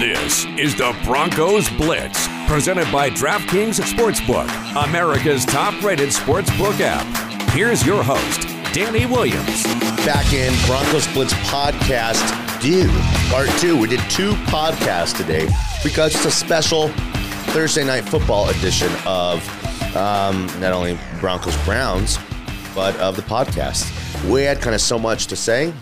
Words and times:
This 0.00 0.44
is 0.58 0.74
the 0.74 0.94
Broncos 1.04 1.70
Blitz, 1.70 2.26
presented 2.48 2.90
by 2.90 3.10
DraftKings 3.10 3.80
Sportsbook, 3.80 4.48
America's 4.84 5.44
top 5.44 5.80
rated 5.84 6.08
sportsbook 6.08 6.80
app. 6.80 7.06
Here's 7.50 7.86
your 7.86 8.02
host, 8.02 8.42
Danny 8.74 9.06
Williams. 9.06 9.62
Back 10.04 10.32
in 10.32 10.52
Broncos 10.66 11.06
Blitz 11.14 11.32
podcast, 11.48 12.20
due 12.60 12.90
part 13.30 13.48
two. 13.60 13.80
We 13.80 13.86
did 13.86 14.00
two 14.10 14.32
podcasts 14.50 15.16
today 15.16 15.48
because 15.84 16.12
it's 16.16 16.24
a 16.24 16.30
special 16.30 16.88
Thursday 17.54 17.84
night 17.84 18.02
football 18.02 18.48
edition 18.48 18.90
of 19.06 19.46
um, 19.96 20.46
not 20.60 20.72
only 20.72 20.98
Broncos 21.20 21.56
Browns, 21.64 22.18
but 22.74 22.96
of 22.96 23.14
the 23.14 23.22
podcast. 23.22 23.88
We 24.28 24.42
had 24.42 24.60
kind 24.60 24.74
of 24.74 24.80
so 24.80 24.98
much 24.98 25.28
to 25.28 25.36
say 25.36 25.72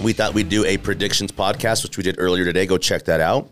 we 0.00 0.12
thought 0.12 0.34
we'd 0.34 0.48
do 0.48 0.64
a 0.64 0.76
predictions 0.76 1.32
podcast, 1.32 1.82
which 1.82 1.96
we 1.96 2.02
did 2.02 2.16
earlier 2.18 2.44
today. 2.44 2.66
Go 2.66 2.78
check 2.78 3.04
that 3.04 3.20
out. 3.20 3.50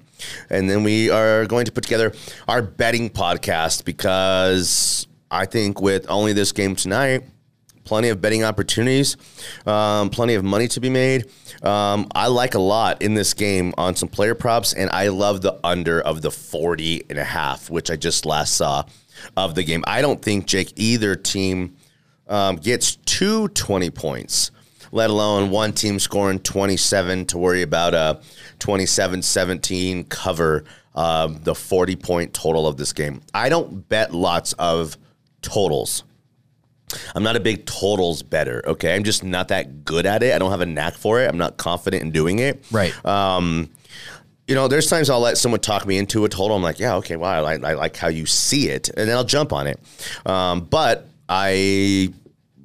And 0.51 0.69
then 0.69 0.85
we 0.85 1.11
are 1.11 1.47
going 1.47 1.65
to 1.67 1.73
put 1.73 1.85
together 1.85 2.13
our 2.47 2.63
betting 2.63 3.11
podcast 3.11 3.85
because 3.85 5.07
I 5.31 5.47
think 5.47 5.81
with 5.81 6.07
only 6.09 6.33
this 6.33 6.53
game 6.53 6.77
tonight, 6.77 7.25
plenty 7.85 8.09
of 8.09 8.21
betting 8.21 8.45
opportunities, 8.45 9.17
um, 9.67 10.11
plenty 10.11 10.35
of 10.35 10.45
money 10.45 10.69
to 10.69 10.81
be 10.81 10.91
made. 10.91 11.27
Um, 11.63 12.09
I 12.15 12.29
like 12.29 12.55
a 12.55 12.61
lot 12.61 13.03
in 13.03 13.15
this 13.15 13.35
game 13.35 13.75
on 13.77 13.97
some 13.97 14.09
player 14.09 14.35
props, 14.35 14.73
and 14.73 14.91
I 14.91 15.09
love 15.09 15.43
the 15.43 15.59
under 15.65 16.01
of 16.01 16.23
the 16.23 16.31
40 16.31 17.05
and 17.11 17.19
a 17.19 17.25
half, 17.25 17.71
which 17.71 17.91
I 17.91 17.97
just 17.97 18.27
last 18.27 18.55
saw 18.55 18.85
of 19.37 19.55
the 19.55 19.65
game. 19.65 19.83
I 19.87 20.01
don't 20.03 20.23
think, 20.23 20.47
Jake, 20.47 20.73
either 20.77 21.17
team 21.17 21.77
um, 22.29 22.57
gets 22.57 22.97
to 22.97 23.49
20 23.49 23.91
points 23.91 24.51
let 24.93 25.11
alone 25.11 25.51
one 25.51 25.73
team 25.73 25.99
scoring 25.99 26.39
27 26.39 27.27
to 27.27 27.39
worry 27.39 27.63
about 27.63 27.95
a 27.95 28.21
27 28.61 29.23
17 29.23 30.05
cover, 30.05 30.65
uh, 30.95 31.27
the 31.27 31.55
40 31.55 31.97
point 31.97 32.33
total 32.35 32.69
of 32.69 32.77
this 32.77 32.93
game. 32.93 33.23
I 33.35 33.49
don't 33.49 33.89
bet 33.89 34.15
lots 34.15 34.53
of 34.55 34.97
totals. 35.41 36.05
I'm 37.15 37.23
not 37.23 37.37
a 37.37 37.41
big 37.41 37.65
totals 37.65 38.23
bettor. 38.23 38.63
Okay, 38.67 38.95
I'm 38.95 39.03
just 39.03 39.25
not 39.25 39.49
that 39.49 39.85
good 39.85 40.05
at 40.05 40.23
it. 40.23 40.35
I 40.35 40.39
don't 40.39 40.51
have 40.51 40.61
a 40.61 40.67
knack 40.67 40.95
for 40.95 41.21
it. 41.21 41.29
I'm 41.29 41.39
not 41.39 41.57
confident 41.57 42.03
in 42.03 42.11
doing 42.11 42.39
it. 42.39 42.63
Right. 42.71 42.93
Um, 43.05 43.71
you 44.47 44.55
know, 44.55 44.69
there's 44.69 44.89
times 44.89 45.09
I'll 45.09 45.21
let 45.21 45.39
someone 45.39 45.61
talk 45.61 45.87
me 45.87 45.97
into 45.97 46.27
a 46.27 46.29
total. 46.29 46.55
I'm 46.55 46.63
like, 46.63 46.79
yeah, 46.79 46.97
okay, 46.97 47.17
wow, 47.17 47.45
I, 47.45 47.55
I 47.55 47.73
like 47.75 47.97
how 47.97 48.09
you 48.09 48.27
see 48.27 48.69
it, 48.69 48.91
and 48.91 49.09
then 49.09 49.17
I'll 49.17 49.25
jump 49.25 49.55
on 49.55 49.67
it. 49.67 49.81
Um, 50.27 50.63
but 50.63 51.09
I 51.29 52.13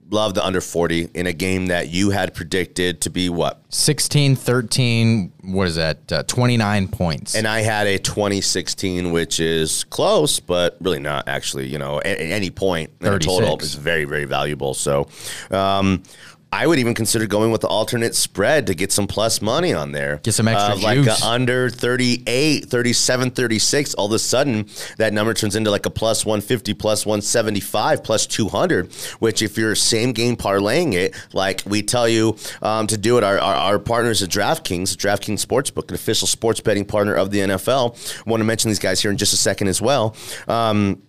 love 0.10 0.34
the 0.34 0.46
under 0.46 0.62
40 0.62 1.10
in 1.14 1.28
a 1.28 1.34
game 1.34 1.68
that 1.68 1.90
you 1.90 2.12
had 2.12 2.34
predicted 2.34 3.02
to 3.02 3.10
be 3.10 3.30
what? 3.30 3.62
16 3.70 4.36
13 4.36 5.34
what 5.44 5.68
is 5.68 5.76
that? 5.76 6.12
Uh, 6.12 6.24
29 6.24 6.88
points. 6.88 7.36
And 7.36 7.48
i 7.48 7.62
had 7.62 7.88
a 7.88 7.98
2016 7.98 9.12
which 9.12 9.40
is 9.40 9.84
close 9.86 10.40
but 10.40 10.78
really 10.82 11.00
not 11.00 11.28
actually 11.28 11.68
you 11.68 11.78
know 11.78 12.00
at, 12.00 12.06
at 12.06 12.32
any 12.32 12.50
point 12.50 12.92
in 13.02 13.20
total 13.20 13.58
is 13.60 13.76
very 13.76 14.06
very 14.06 14.26
valuable. 14.26 14.74
So 14.74 15.08
um, 15.52 16.04
I 16.52 16.66
would 16.66 16.80
even 16.80 16.94
consider 16.94 17.28
going 17.28 17.52
with 17.52 17.62
the 17.62 17.67
alternate 17.67 18.16
spread 18.16 18.67
to 18.67 18.73
get 18.73 18.94
some 18.94 19.06
plus 19.06 19.42
money 19.42 19.73
on 19.73 19.92
there. 19.92 20.22
Get 20.23 20.34
some 20.34 20.48
extra 20.48 20.76
uh, 20.76 20.80
Like 20.80 21.04
juice. 21.04 21.22
under 21.22 21.70
38, 21.70 22.66
37, 22.66 23.31
36. 23.31 23.94
All 23.95 24.06
of 24.06 24.14
a 24.14 24.20
sudden, 24.20 24.67
that 24.98 25.12
number 25.12 25.34
turns 25.34 25.58
into 25.58 25.70
like 25.72 25.86
a 25.86 25.89
plus 25.89 26.26
150, 26.26 26.73
plus 26.76 27.06
175, 27.06 28.02
plus 28.02 28.26
200, 28.26 28.94
which 29.20 29.42
if 29.42 29.58
you're 29.58 29.76
same 29.76 30.14
game 30.14 30.38
parlaying 30.38 30.94
it, 30.94 31.16
like 31.34 31.64
we 31.66 31.84
tell 31.84 32.08
you 32.08 32.38
um, 32.61 32.88
to 32.88 32.98
do 32.98 33.17
it, 33.17 33.26
our, 33.26 33.38
our, 33.39 33.56
our, 33.56 33.80
partners 33.80 34.23
at 34.23 34.30
DraftKings, 34.30 34.95
DraftKings 34.95 35.45
Sportsbook, 35.45 35.89
an 35.89 35.95
official 35.95 36.28
sports 36.28 36.61
betting 36.61 36.86
partner 36.86 37.14
of 37.14 37.30
the 37.32 37.39
NFL. 37.39 38.26
I 38.26 38.30
want 38.30 38.39
to 38.39 38.45
mention 38.45 38.70
these 38.70 38.80
guys 38.80 39.02
here 39.02 39.11
in 39.11 39.17
just 39.17 39.34
a 39.34 39.38
second 39.38 39.67
as 39.67 39.82
well. 39.82 40.16
Um, 40.48 41.04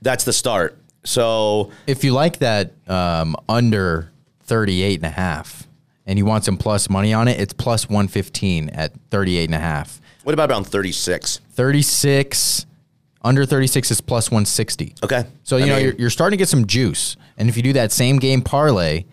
that's 0.00 0.24
the 0.24 0.32
start. 0.32 0.78
So 1.04 1.70
if 1.86 2.04
you 2.04 2.12
like 2.12 2.38
that 2.38 2.72
um, 2.88 3.36
under 3.48 4.10
38 4.50 4.96
and 4.96 5.06
a 5.06 5.10
half 5.10 5.68
and 6.06 6.18
you 6.18 6.24
want 6.24 6.44
some 6.44 6.56
plus 6.56 6.90
money 6.90 7.14
on 7.14 7.28
it, 7.28 7.38
it's 7.38 7.52
plus 7.52 7.88
115 7.88 8.70
at 8.70 8.92
38 9.12 9.44
and 9.44 9.54
a 9.54 9.60
half. 9.60 10.00
What 10.24 10.32
about 10.32 10.50
around 10.50 10.64
36? 10.64 11.40
36 11.52 12.66
under 13.22 13.46
36 13.46 13.92
is 13.92 14.00
plus 14.00 14.28
160. 14.28 14.96
Okay. 15.04 15.24
So, 15.44 15.56
you 15.56 15.66
I 15.66 15.68
know, 15.68 15.74
mean, 15.76 15.84
you're, 15.84 15.94
you're 15.94 16.10
starting 16.10 16.36
to 16.36 16.42
get 16.42 16.48
some 16.48 16.66
juice. 16.66 17.16
And 17.38 17.48
if 17.48 17.56
you 17.56 17.62
do 17.62 17.74
that 17.74 17.92
same 17.92 18.18
game 18.18 18.42
parlay, 18.42 19.04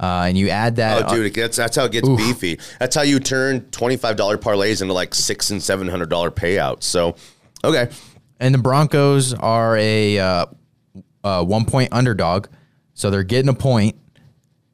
uh, 0.00 0.24
and 0.28 0.38
you 0.38 0.48
add 0.48 0.76
that. 0.76 1.10
Oh, 1.10 1.14
dude, 1.14 1.26
it 1.26 1.34
gets, 1.34 1.58
that's 1.58 1.76
how 1.76 1.84
it 1.84 1.92
gets 1.92 2.08
oof. 2.08 2.16
beefy. 2.16 2.58
That's 2.78 2.96
how 2.96 3.02
you 3.02 3.18
turn 3.18 3.62
twenty-five 3.70 4.16
dollar 4.16 4.36
parlays 4.36 4.82
into 4.82 4.92
like 4.92 5.14
six 5.14 5.50
and 5.50 5.62
seven 5.62 5.88
hundred 5.88 6.10
dollar 6.10 6.30
payouts. 6.30 6.82
So, 6.82 7.16
okay. 7.64 7.88
And 8.38 8.54
the 8.54 8.58
Broncos 8.58 9.32
are 9.32 9.74
a 9.78 10.18
uh, 10.18 10.46
uh, 11.24 11.44
one 11.44 11.64
point 11.64 11.94
underdog, 11.94 12.48
so 12.92 13.08
they're 13.08 13.22
getting 13.22 13.48
a 13.48 13.54
point 13.54 13.96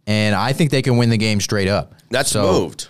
and 0.07 0.35
I 0.35 0.53
think 0.53 0.71
they 0.71 0.83
can 0.83 0.97
win 0.97 1.11
the 1.11 1.19
game 1.19 1.41
straight 1.41 1.69
up. 1.69 1.95
That's 2.11 2.31
so, 2.31 2.43
moved. 2.43 2.89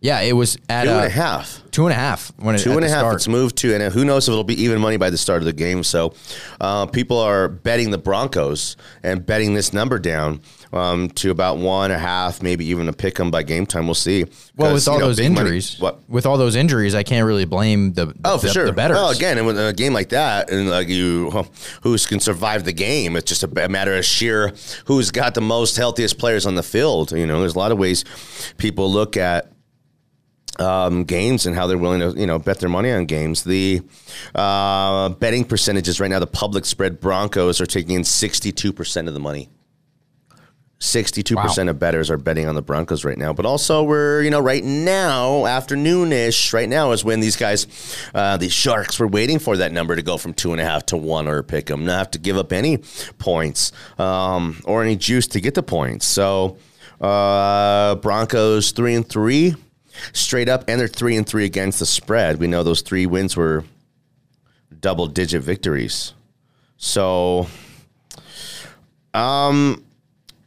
Yeah, 0.00 0.20
it 0.20 0.32
was 0.32 0.58
at 0.68 0.84
two 0.84 0.90
and 0.90 1.06
a 1.06 1.08
half. 1.08 1.62
Two 1.70 1.84
and 1.86 1.92
a 1.92 1.96
half. 1.96 2.32
When 2.36 2.58
two 2.58 2.72
and 2.72 2.84
a 2.84 2.88
half. 2.88 2.98
Start. 2.98 3.14
It's 3.14 3.28
moved 3.28 3.56
to, 3.58 3.72
and 3.72 3.94
who 3.94 4.04
knows 4.04 4.28
if 4.28 4.32
it'll 4.32 4.42
be 4.42 4.60
even 4.60 4.80
money 4.80 4.96
by 4.96 5.10
the 5.10 5.16
start 5.16 5.42
of 5.42 5.46
the 5.46 5.52
game. 5.52 5.84
So, 5.84 6.14
uh, 6.60 6.86
people 6.86 7.18
are 7.18 7.48
betting 7.48 7.92
the 7.92 7.98
Broncos 7.98 8.76
and 9.04 9.24
betting 9.24 9.54
this 9.54 9.72
number 9.72 10.00
down 10.00 10.40
um, 10.72 11.10
to 11.10 11.30
about 11.30 11.58
one 11.58 11.90
and 11.90 11.94
a 11.94 11.98
half, 11.98 12.42
maybe 12.42 12.64
even 12.66 12.88
a 12.88 12.92
pick 12.92 13.16
them 13.16 13.30
by 13.30 13.42
game 13.42 13.66
time. 13.66 13.86
We'll 13.86 13.94
see. 13.94 14.24
Well, 14.56 14.72
with 14.72 14.88
all 14.88 14.98
know, 14.98 15.06
those 15.06 15.18
injuries, 15.18 15.78
money, 15.80 15.94
what? 15.96 16.08
with 16.08 16.26
all 16.26 16.38
those 16.38 16.56
injuries, 16.56 16.94
I 16.94 17.02
can't 17.02 17.26
really 17.26 17.44
blame 17.44 17.92
the, 17.92 18.06
the 18.06 18.14
oh 18.24 18.38
for 18.38 18.46
the, 18.46 18.52
sure 18.52 18.66
the 18.66 18.72
bettors. 18.72 18.96
Well, 18.96 19.10
again, 19.10 19.38
in 19.38 19.58
a 19.58 19.72
game 19.72 19.92
like 19.92 20.10
that, 20.10 20.50
and 20.50 20.70
like 20.70 20.88
you, 20.88 21.30
who 21.82 21.96
can 21.98 22.20
survive 22.20 22.64
the 22.64 22.72
game? 22.72 23.16
It's 23.16 23.28
just 23.28 23.42
a 23.42 23.68
matter 23.68 23.94
of 23.94 24.04
sheer 24.04 24.54
who's 24.86 25.10
got 25.10 25.34
the 25.34 25.40
most 25.40 25.76
healthiest 25.76 26.18
players 26.18 26.46
on 26.46 26.54
the 26.54 26.62
field. 26.62 27.12
You 27.12 27.26
know, 27.26 27.40
there's 27.40 27.54
a 27.54 27.58
lot 27.58 27.72
of 27.72 27.78
ways 27.78 28.04
people 28.56 28.90
look 28.90 29.16
at 29.16 29.52
um, 30.58 31.04
games 31.04 31.46
and 31.46 31.54
how 31.54 31.66
they're 31.66 31.78
willing 31.78 32.00
to 32.00 32.18
you 32.18 32.26
know 32.26 32.38
bet 32.38 32.60
their 32.60 32.68
money 32.68 32.90
on 32.90 33.06
games. 33.06 33.44
The 33.44 33.82
uh, 34.34 35.10
betting 35.10 35.44
percentages 35.44 36.00
right 36.00 36.10
now, 36.10 36.18
the 36.18 36.26
public 36.26 36.64
spread 36.64 37.00
Broncos 37.00 37.60
are 37.60 37.66
taking 37.66 37.96
in 37.96 38.04
sixty 38.04 38.52
two 38.52 38.72
percent 38.72 39.08
of 39.08 39.14
the 39.14 39.20
money. 39.20 39.50
62% 40.82 41.36
wow. 41.36 41.70
of 41.70 41.78
bettors 41.78 42.10
are 42.10 42.16
betting 42.16 42.48
on 42.48 42.56
the 42.56 42.60
Broncos 42.60 43.04
right 43.04 43.16
now. 43.16 43.32
But 43.32 43.46
also, 43.46 43.84
we're, 43.84 44.22
you 44.22 44.30
know, 44.30 44.40
right 44.40 44.64
now, 44.64 45.42
afternoonish, 45.42 46.52
right 46.52 46.68
now 46.68 46.90
is 46.90 47.04
when 47.04 47.20
these 47.20 47.36
guys, 47.36 47.68
uh, 48.12 48.36
these 48.36 48.52
Sharks, 48.52 48.98
were 48.98 49.06
waiting 49.06 49.38
for 49.38 49.56
that 49.58 49.70
number 49.70 49.94
to 49.94 50.02
go 50.02 50.16
from 50.16 50.34
two 50.34 50.50
and 50.50 50.60
a 50.60 50.64
half 50.64 50.84
to 50.86 50.96
one 50.96 51.28
or 51.28 51.44
pick 51.44 51.66
them, 51.66 51.84
not 51.84 51.98
have 51.98 52.10
to 52.10 52.18
give 52.18 52.36
up 52.36 52.52
any 52.52 52.78
points 53.18 53.70
um, 53.96 54.60
or 54.64 54.82
any 54.82 54.96
juice 54.96 55.28
to 55.28 55.40
get 55.40 55.54
the 55.54 55.62
points. 55.62 56.04
So, 56.04 56.58
uh, 57.00 57.94
Broncos 57.96 58.72
three 58.72 58.96
and 58.96 59.08
three 59.08 59.54
straight 60.12 60.48
up, 60.48 60.64
and 60.66 60.80
they're 60.80 60.88
three 60.88 61.16
and 61.16 61.24
three 61.24 61.44
against 61.44 61.78
the 61.78 61.86
spread. 61.86 62.40
We 62.40 62.48
know 62.48 62.64
those 62.64 62.80
three 62.80 63.06
wins 63.06 63.36
were 63.36 63.64
double 64.80 65.06
digit 65.06 65.44
victories. 65.44 66.12
So, 66.76 67.46
um, 69.14 69.84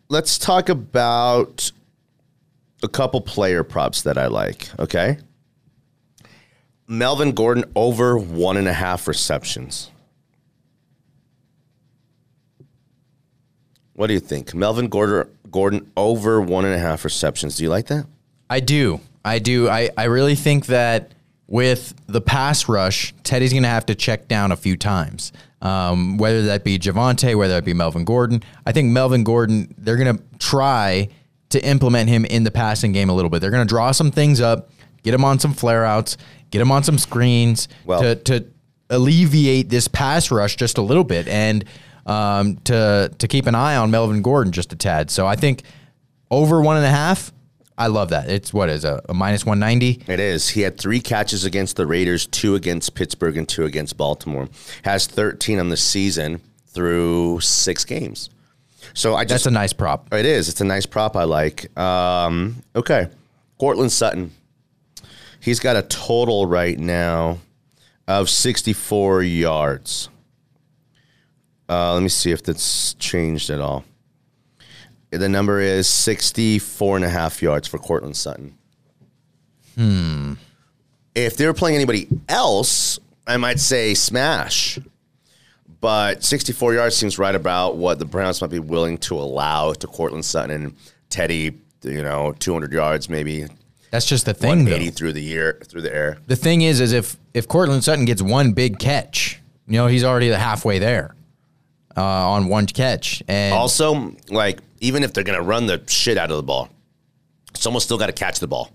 let's 0.10 0.38
talk 0.38 0.70
about 0.70 1.72
a 2.84 2.88
couple 2.88 3.22
player 3.22 3.64
props 3.64 4.04
that 4.04 4.18
I 4.18 4.28
like. 4.28 4.70
Okay. 4.80 5.18
Melvin 6.88 7.32
Gordon 7.32 7.66
over 7.76 8.18
one 8.18 8.58
and 8.58 8.68
a 8.68 8.74
half 8.74 9.08
receptions. 9.08 9.90
What 13.94 14.08
do 14.08 14.14
you 14.14 14.20
think? 14.20 14.54
Melvin 14.54 14.90
Gordon, 14.90 15.32
Gordon 15.50 15.92
over 15.96 16.42
one 16.42 16.66
and 16.66 16.74
a 16.74 16.80
half 16.80 17.04
receptions. 17.06 17.58
Do 17.58 17.64
you 17.64 17.70
like 17.70 17.88
that? 17.88 18.06
I 18.50 18.60
do. 18.60 19.00
I 19.24 19.40
do. 19.40 19.70
I, 19.70 19.90
I 19.98 20.04
really 20.04 20.36
think 20.36 20.68
that 20.68 21.12
with 21.48 21.94
the 22.08 22.22
pass 22.22 22.68
rush, 22.68 23.14
Teddy's 23.24 23.52
going 23.52 23.64
to 23.64 23.70
have 23.70 23.86
to 23.88 23.96
check 23.96 24.28
down 24.28 24.52
a 24.52 24.56
few 24.56 24.76
times. 24.76 25.32
Um, 25.62 26.18
whether 26.18 26.44
that 26.44 26.64
be 26.64 26.78
Javonte, 26.78 27.36
whether 27.36 27.56
that 27.56 27.66
be 27.66 27.74
Melvin 27.74 28.06
Gordon. 28.06 28.44
I 28.68 28.72
think 28.72 28.92
Melvin 28.92 29.24
Gordon, 29.24 29.74
they're 29.78 29.98
going 29.98 30.16
to 30.16 30.24
try 30.38 31.10
to 31.50 31.66
implement 31.66 32.10
him 32.10 32.26
in 32.26 32.44
the 32.44 32.52
passing 32.52 32.92
game 32.92 33.10
a 33.10 33.14
little 33.14 33.30
bit. 33.30 33.40
They're 33.40 33.52
going 33.52 33.66
to 33.66 33.70
draw 33.70 33.92
some 33.92 34.12
things 34.12 34.42
up, 34.42 34.70
get 35.02 35.14
him 35.14 35.24
on 35.24 35.40
some 35.40 35.54
flare 35.54 35.84
outs, 35.84 36.18
get 36.52 36.62
him 36.62 36.72
on 36.72 36.84
some 36.84 36.98
screens 36.98 37.68
well, 37.86 38.02
to, 38.02 38.16
to 38.16 38.46
alleviate 38.90 39.70
this 39.70 39.88
pass 39.88 40.30
rush 40.30 40.56
just 40.56 40.78
a 40.78 40.82
little 40.82 41.04
bit 41.04 41.28
and 41.28 41.66
um, 42.06 42.58
to, 42.58 43.12
to 43.18 43.28
keep 43.28 43.48
an 43.48 43.56
eye 43.56 43.76
on 43.76 43.90
Melvin 43.90 44.22
Gordon 44.22 44.54
just 44.54 44.72
a 44.74 44.76
tad. 44.76 45.10
So 45.10 45.26
I 45.26 45.36
think 45.36 45.64
over 46.30 46.62
one 46.62 46.78
and 46.78 46.86
a 46.86 46.90
half, 46.90 47.32
I 47.78 47.88
love 47.88 48.10
that. 48.10 48.30
It's 48.30 48.54
what 48.54 48.70
is 48.70 48.86
a, 48.86 49.02
a 49.10 49.14
minus 49.14 49.46
190? 49.46 50.12
It 50.12 50.20
is. 50.20 50.50
He 50.50 50.62
had 50.62 50.78
three 50.78 51.02
catches 51.02 51.44
against 51.44 51.76
the 51.76 51.86
Raiders, 51.86 52.26
two 52.26 52.56
against 52.56 52.96
Pittsburgh, 52.96 53.36
and 53.36 53.48
two 53.48 53.66
against 53.66 53.98
Baltimore. 53.98 54.48
Has 54.84 55.08
13 55.08 55.60
on 55.60 55.70
the 55.70 55.78
season 55.78 56.42
through 56.68 57.42
six 57.42 57.84
games. 57.84 58.30
So 58.94 59.16
I 59.16 59.24
just. 59.24 59.30
That's 59.30 59.46
a 59.48 59.52
nice 59.52 59.74
prop. 59.74 60.14
It 60.14 60.26
is. 60.26 60.48
It's 60.48 60.62
a 60.62 60.66
nice 60.66 60.86
prop 60.86 61.16
I 61.18 61.24
like. 61.24 61.78
Um, 61.78 62.64
okay. 62.76 63.10
Courtland 63.60 63.92
Sutton. 63.92 64.32
He's 65.40 65.60
got 65.60 65.76
a 65.76 65.82
total 65.82 66.46
right 66.46 66.78
now 66.78 67.40
of 68.08 68.30
64 68.30 69.24
yards. 69.24 70.10
Uh, 71.68 71.94
let 71.94 72.04
me 72.04 72.10
see 72.10 72.32
if 72.32 72.44
that's 72.44 72.94
changed 72.96 73.50
at 73.50 73.60
all. 73.60 73.84
The 75.12 75.30
number 75.30 75.60
is 75.60 75.88
64 75.88 76.98
and 76.98 77.06
a 77.06 77.10
half 77.10 77.42
yards 77.42 77.68
for 77.68 77.78
Courtland 77.78 78.18
Sutton. 78.18 78.58
Hmm. 79.76 80.34
If 81.14 81.38
they 81.38 81.46
were 81.46 81.54
playing 81.54 81.76
anybody 81.76 82.08
else, 82.28 83.00
I 83.26 83.38
might 83.38 83.60
say 83.60 83.94
smash. 83.94 84.80
But 85.80 86.24
64 86.24 86.74
yards 86.74 86.96
seems 86.96 87.20
right 87.20 87.36
about 87.36 87.78
what 87.78 88.00
the 88.00 88.06
Browns 88.06 88.42
might 88.42 88.50
be 88.50 88.60
willing 88.60 88.98
to 89.00 89.16
allow 89.16 89.74
to 89.74 89.88
Courtland 89.88 90.26
Sutton 90.26 90.52
and 90.52 90.76
Teddy, 91.10 91.58
you 91.84 92.02
know, 92.04 92.34
200 92.40 92.74
yards 92.74 93.10
maybe. 93.10 93.46
That's 93.92 94.06
just 94.06 94.26
the 94.26 94.34
thing, 94.34 94.66
though. 94.66 94.90
through 94.90 95.14
the 95.14 95.22
year 95.22 95.62
through 95.64 95.82
the 95.82 95.94
air. 95.94 96.18
The 96.28 96.36
thing 96.36 96.64
is, 96.64 96.82
is 96.82 96.92
if 96.92 97.18
if 97.34 97.48
Courtland 97.48 97.84
Sutton 97.84 98.06
gets 98.06 98.22
one 98.22 98.52
big 98.54 98.80
catch, 98.80 99.40
you 99.68 99.78
know, 99.78 99.88
he's 99.88 100.04
already 100.04 100.30
halfway 100.30 100.80
there 100.80 101.16
uh, 101.98 102.02
on 102.04 102.48
one 102.48 102.66
catch. 102.68 103.24
And 103.28 103.54
Also, 103.54 104.16
like 104.30 104.60
even 104.80 105.04
if 105.04 105.14
they're 105.14 105.24
going 105.24 105.38
to 105.40 105.44
run 105.44 105.66
the 105.68 105.82
shit 105.88 106.18
out 106.18 106.32
of 106.32 106.38
the 106.38 106.44
ball, 106.44 106.70
someone's 107.54 107.84
still 107.84 107.98
got 107.98 108.08
to 108.08 108.14
catch 108.14 108.40
the 108.40 108.48
ball. 108.48 108.72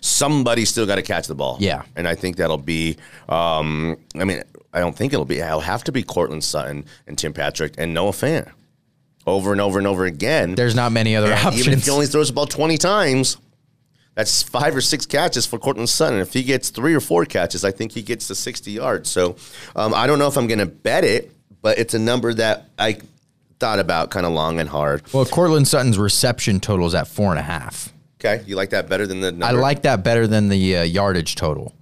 Somebody's 0.00 0.70
still 0.70 0.86
got 0.86 0.96
to 0.96 1.02
catch 1.02 1.26
the 1.26 1.34
ball. 1.34 1.56
Yeah. 1.60 1.82
and 1.96 2.06
I 2.08 2.14
think 2.14 2.36
that'll 2.36 2.58
be. 2.58 2.96
Um, 3.28 3.98
I 4.18 4.24
mean, 4.24 4.42
I 4.72 4.80
don't 4.80 4.96
think 4.96 5.12
it'll 5.12 5.24
be. 5.24 5.38
It'll 5.40 5.60
have 5.60 5.84
to 5.84 5.92
be 5.92 6.02
Courtland 6.02 6.44
Sutton 6.44 6.84
and 7.06 7.18
Tim 7.18 7.32
Patrick 7.32 7.74
and 7.76 7.92
Noah 7.92 8.12
Fant 8.12 8.50
over 9.26 9.52
and 9.52 9.60
over 9.60 9.78
and 9.78 9.86
over 9.86 10.04
again. 10.06 10.54
there's 10.54 10.74
not 10.74 10.92
many 10.92 11.14
other 11.16 11.30
And 11.30 11.46
options. 11.46 11.66
Even 11.66 11.78
if 11.78 11.84
he 11.84 11.90
only 11.90 12.06
throws 12.06 12.28
the 12.28 12.32
ball 12.34 12.46
20 12.46 12.78
times, 12.78 13.36
that's 14.14 14.42
five 14.42 14.74
or 14.74 14.80
six 14.80 15.06
catches 15.06 15.44
for 15.44 15.58
Courtland 15.58 15.88
Sutton. 15.90 16.20
If 16.20 16.32
he 16.32 16.42
gets 16.42 16.70
three 16.70 16.94
or 16.94 17.00
four 17.00 17.24
catches, 17.26 17.64
I 17.64 17.70
think 17.70 17.92
he 17.92 18.02
gets 18.02 18.28
to 18.28 18.34
60 18.34 18.70
yards. 18.72 19.10
So 19.10 19.36
um, 19.76 19.92
I 19.94 20.06
don't 20.06 20.18
know 20.18 20.26
if 20.28 20.36
I'm 20.38 20.46
going 20.46 20.58
to 20.60 20.66
bet 20.66 21.04
it, 21.04 21.30
but 21.62 21.78
it's 21.78 21.94
a 21.94 21.98
number 21.98 22.32
that 22.34 22.68
I 22.78 22.98
thought 23.58 23.78
about 23.78 24.10
kind 24.10 24.24
of 24.26 24.32
long 24.32 24.58
and 24.58 24.68
hard. 24.68 25.02
well, 25.12 25.24
Courtland 25.24 25.68
Sutton's 25.68 25.98
reception 25.98 26.60
total 26.60 26.86
is 26.86 26.94
at 26.94 27.06
four 27.06 27.30
and 27.30 27.38
a 27.38 27.42
half. 27.42 27.92
Okay, 28.18 28.42
you 28.46 28.56
like 28.56 28.70
that 28.70 28.88
better 28.88 29.06
than 29.06 29.20
the 29.20 29.32
number? 29.32 29.46
I 29.46 29.50
like 29.52 29.82
that 29.82 30.04
better 30.04 30.26
than 30.26 30.48
the 30.48 30.78
uh, 30.78 30.82
yardage 30.82 31.36
total 31.36 31.74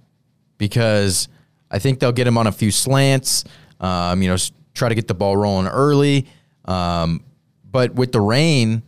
because 0.57 1.27
I 1.69 1.79
think 1.79 1.99
they'll 1.99 2.11
get 2.11 2.27
him 2.27 2.37
on 2.37 2.47
a 2.47 2.51
few 2.51 2.71
slants. 2.71 3.43
Um, 3.79 4.21
you 4.21 4.29
know, 4.29 4.37
try 4.73 4.89
to 4.89 4.95
get 4.95 5.07
the 5.07 5.13
ball 5.13 5.35
rolling 5.35 5.67
early. 5.67 6.27
Um, 6.65 7.23
but 7.69 7.93
with 7.95 8.11
the 8.11 8.21
rain, 8.21 8.83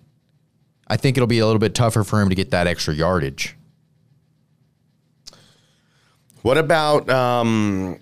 I 0.88 0.98
think 0.98 1.18
it'll 1.18 1.28
be 1.28 1.40
a 1.40 1.46
little 1.46 1.60
bit 1.60 1.76
tougher 1.76 2.04
for 2.04 2.22
him 2.22 2.30
to 2.30 2.36
get 2.36 2.52
that 2.52 2.68
extra 2.68 2.94
yardage. 2.94 3.56
What 6.42 6.58
about 6.58 7.10
um, 7.10 8.00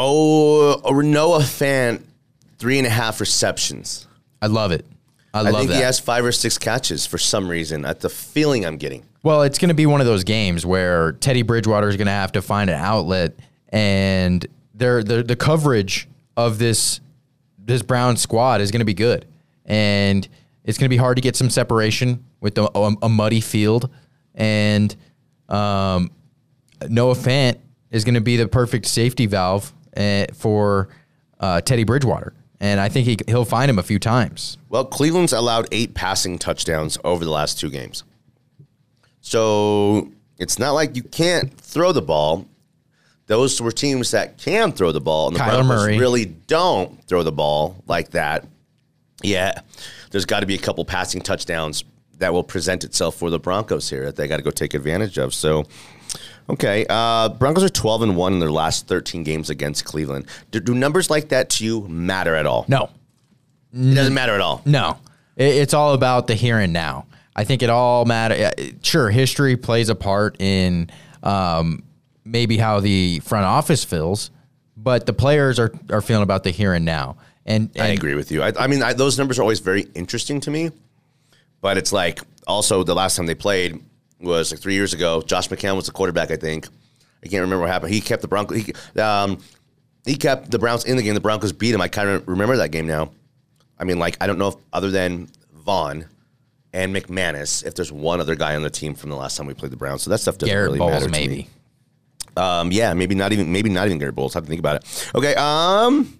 oh 0.00 1.00
Noah 1.04 1.40
Fant 1.40 2.02
three 2.58 2.78
and 2.78 2.86
a 2.86 2.90
half 2.90 3.20
receptions? 3.20 4.06
I 4.42 4.46
love 4.46 4.72
it. 4.72 4.86
I, 5.32 5.40
I, 5.40 5.42
love 5.42 5.54
think 5.56 5.70
that. 5.70 5.76
he 5.76 5.82
has 5.82 6.00
five 6.00 6.24
or 6.24 6.32
six 6.32 6.58
catches 6.58 7.06
for 7.06 7.18
some 7.18 7.48
reason. 7.48 7.82
That's 7.82 8.02
the 8.02 8.08
feeling 8.08 8.66
I'm 8.66 8.78
getting. 8.78 9.04
Well, 9.22 9.42
it's 9.42 9.58
going 9.58 9.68
to 9.68 9.74
be 9.74 9.86
one 9.86 10.00
of 10.00 10.06
those 10.06 10.24
games 10.24 10.66
where 10.66 11.12
Teddy 11.12 11.42
Bridgewater 11.42 11.88
is 11.88 11.96
going 11.96 12.06
to 12.06 12.12
have 12.12 12.32
to 12.32 12.42
find 12.42 12.70
an 12.70 12.76
outlet, 12.76 13.34
and 13.68 14.44
their 14.74 15.04
the 15.04 15.22
the 15.22 15.36
coverage 15.36 16.08
of 16.36 16.58
this 16.58 17.00
this 17.58 17.82
Brown 17.82 18.16
squad 18.16 18.60
is 18.60 18.70
going 18.70 18.80
to 18.80 18.86
be 18.86 18.94
good, 18.94 19.26
and 19.66 20.26
it's 20.64 20.78
going 20.78 20.86
to 20.86 20.90
be 20.90 20.96
hard 20.96 21.16
to 21.16 21.22
get 21.22 21.36
some 21.36 21.50
separation 21.50 22.24
with 22.40 22.56
a, 22.58 22.68
a, 22.74 22.94
a 23.02 23.08
muddy 23.08 23.40
field, 23.40 23.90
and 24.34 24.96
um, 25.48 26.10
Noah 26.88 27.14
Fant 27.14 27.58
is 27.90 28.04
going 28.04 28.14
to 28.14 28.20
be 28.20 28.36
the 28.36 28.48
perfect 28.48 28.86
safety 28.86 29.26
valve 29.26 29.72
for 30.34 30.88
uh, 31.38 31.60
Teddy 31.60 31.84
Bridgewater, 31.84 32.32
and 32.60 32.80
I 32.80 32.88
think 32.88 33.06
he 33.06 33.16
he'll 33.26 33.44
find 33.44 33.70
him 33.70 33.78
a 33.78 33.82
few 33.82 33.98
times. 33.98 34.58
Well, 34.68 34.84
Cleveland's 34.84 35.32
allowed 35.32 35.66
eight 35.72 35.94
passing 35.94 36.38
touchdowns 36.38 36.98
over 37.04 37.24
the 37.24 37.30
last 37.30 37.58
two 37.58 37.70
games. 37.70 38.04
So 39.20 40.10
it's 40.38 40.58
not 40.58 40.72
like 40.72 40.96
you 40.96 41.02
can't 41.02 41.52
throw 41.60 41.92
the 41.92 42.02
ball. 42.02 42.46
Those 43.26 43.60
were 43.60 43.70
teams 43.70 44.10
that 44.10 44.38
can 44.38 44.72
throw 44.72 44.90
the 44.90 45.00
ball, 45.00 45.28
and 45.28 45.36
the 45.36 45.40
Kyler 45.40 45.64
Murray. 45.64 45.98
really 45.98 46.24
don't 46.24 47.02
throw 47.06 47.22
the 47.22 47.30
ball 47.32 47.82
like 47.86 48.10
that. 48.10 48.46
Yeah, 49.22 49.60
there's 50.10 50.24
got 50.24 50.40
to 50.40 50.46
be 50.46 50.54
a 50.54 50.58
couple 50.58 50.84
passing 50.84 51.20
touchdowns 51.20 51.84
that 52.18 52.32
will 52.32 52.42
present 52.42 52.84
itself 52.84 53.16
for 53.16 53.30
the 53.30 53.38
Broncos 53.38 53.88
here 53.88 54.06
that 54.06 54.16
they 54.16 54.26
got 54.26 54.38
to 54.38 54.42
go 54.42 54.50
take 54.50 54.74
advantage 54.74 55.18
of. 55.18 55.32
So, 55.34 55.64
okay, 56.50 56.86
uh, 56.88 57.28
Broncos 57.30 57.64
are 57.64 57.68
12 57.68 58.02
and 58.02 58.16
one 58.16 58.32
in 58.34 58.38
their 58.38 58.50
last 58.50 58.86
13 58.86 59.22
games 59.24 59.50
against 59.50 59.84
Cleveland. 59.84 60.26
Do, 60.50 60.60
do 60.60 60.74
numbers 60.74 61.10
like 61.10 61.28
that 61.30 61.50
to 61.50 61.64
you 61.64 61.88
matter 61.88 62.34
at 62.34 62.46
all? 62.46 62.64
No, 62.68 62.90
it 63.72 63.94
doesn't 63.94 64.14
matter 64.14 64.34
at 64.34 64.40
all. 64.40 64.62
No, 64.64 64.98
It- 65.36 65.56
it's 65.56 65.74
all 65.74 65.94
about 65.94 66.26
the 66.26 66.34
here 66.34 66.58
and 66.58 66.72
now. 66.72 67.06
I 67.34 67.44
think 67.44 67.62
it 67.62 67.70
all 67.70 68.04
matter. 68.04 68.50
Sure, 68.82 69.08
history 69.10 69.56
plays 69.56 69.88
a 69.88 69.94
part 69.94 70.36
in 70.40 70.90
um, 71.22 71.84
maybe 72.24 72.56
how 72.58 72.80
the 72.80 73.20
front 73.20 73.46
office 73.46 73.84
feels, 73.84 74.30
but 74.76 75.06
the 75.06 75.12
players 75.12 75.58
are, 75.58 75.72
are 75.90 76.00
feeling 76.02 76.22
about 76.24 76.42
the 76.44 76.50
here 76.50 76.74
and 76.74 76.84
now. 76.84 77.16
And, 77.46 77.70
I 77.78 77.88
agree 77.88 78.14
with 78.14 78.30
you. 78.30 78.42
I, 78.42 78.52
I 78.58 78.66
mean, 78.66 78.82
I, 78.82 78.92
those 78.92 79.16
numbers 79.18 79.38
are 79.38 79.42
always 79.42 79.60
very 79.60 79.82
interesting 79.94 80.40
to 80.42 80.50
me. 80.50 80.70
But 81.62 81.76
it's 81.78 81.92
like 81.92 82.20
also 82.46 82.82
the 82.84 82.94
last 82.94 83.16
time 83.16 83.26
they 83.26 83.34
played 83.34 83.82
was 84.20 84.52
like 84.52 84.60
three 84.60 84.74
years 84.74 84.92
ago. 84.92 85.22
Josh 85.22 85.48
McCown 85.48 85.76
was 85.76 85.86
the 85.86 85.92
quarterback, 85.92 86.30
I 86.30 86.36
think. 86.36 86.66
I 87.24 87.28
can't 87.28 87.42
remember 87.42 87.60
what 87.62 87.70
happened. 87.70 87.92
He 87.92 88.00
kept 88.00 88.22
the 88.22 88.28
Broncos. 88.28 88.64
He, 88.64 88.72
um, 89.00 89.38
he 90.04 90.16
kept 90.16 90.50
the 90.50 90.58
Browns 90.58 90.84
in 90.84 90.96
the 90.96 91.02
game. 91.02 91.14
The 91.14 91.20
Broncos 91.20 91.52
beat 91.52 91.74
him. 91.74 91.80
I 91.80 91.88
kind 91.88 92.08
of 92.08 92.26
remember 92.26 92.56
that 92.56 92.70
game 92.70 92.86
now. 92.86 93.10
I 93.78 93.84
mean, 93.84 93.98
like 93.98 94.16
I 94.20 94.26
don't 94.26 94.38
know 94.38 94.48
if 94.48 94.54
other 94.72 94.90
than 94.90 95.28
Von 95.52 96.06
and 96.72 96.94
McManus, 96.94 97.64
if 97.66 97.74
there's 97.74 97.92
one 97.92 98.20
other 98.20 98.34
guy 98.34 98.54
on 98.56 98.62
the 98.62 98.70
team 98.70 98.94
from 98.94 99.10
the 99.10 99.16
last 99.16 99.36
time 99.36 99.46
we 99.46 99.54
played 99.54 99.72
the 99.72 99.76
Browns. 99.76 100.02
So 100.02 100.10
that 100.10 100.18
stuff 100.18 100.38
doesn't 100.38 100.52
Garett 100.52 100.68
really 100.68 100.78
Bolles, 100.78 100.92
matter 100.92 101.06
to 101.06 101.10
maybe. 101.10 101.34
me. 101.34 101.48
Um, 102.36 102.72
yeah, 102.72 102.94
maybe 102.94 103.14
not 103.14 103.32
even 103.32 103.52
maybe 103.52 103.68
not 103.70 103.86
even 103.86 103.98
Garett 103.98 104.14
Bolles. 104.14 104.34
have 104.34 104.44
to 104.44 104.48
think 104.48 104.60
about 104.60 104.76
it. 104.76 105.10
Okay. 105.14 105.34
Um, 105.34 106.18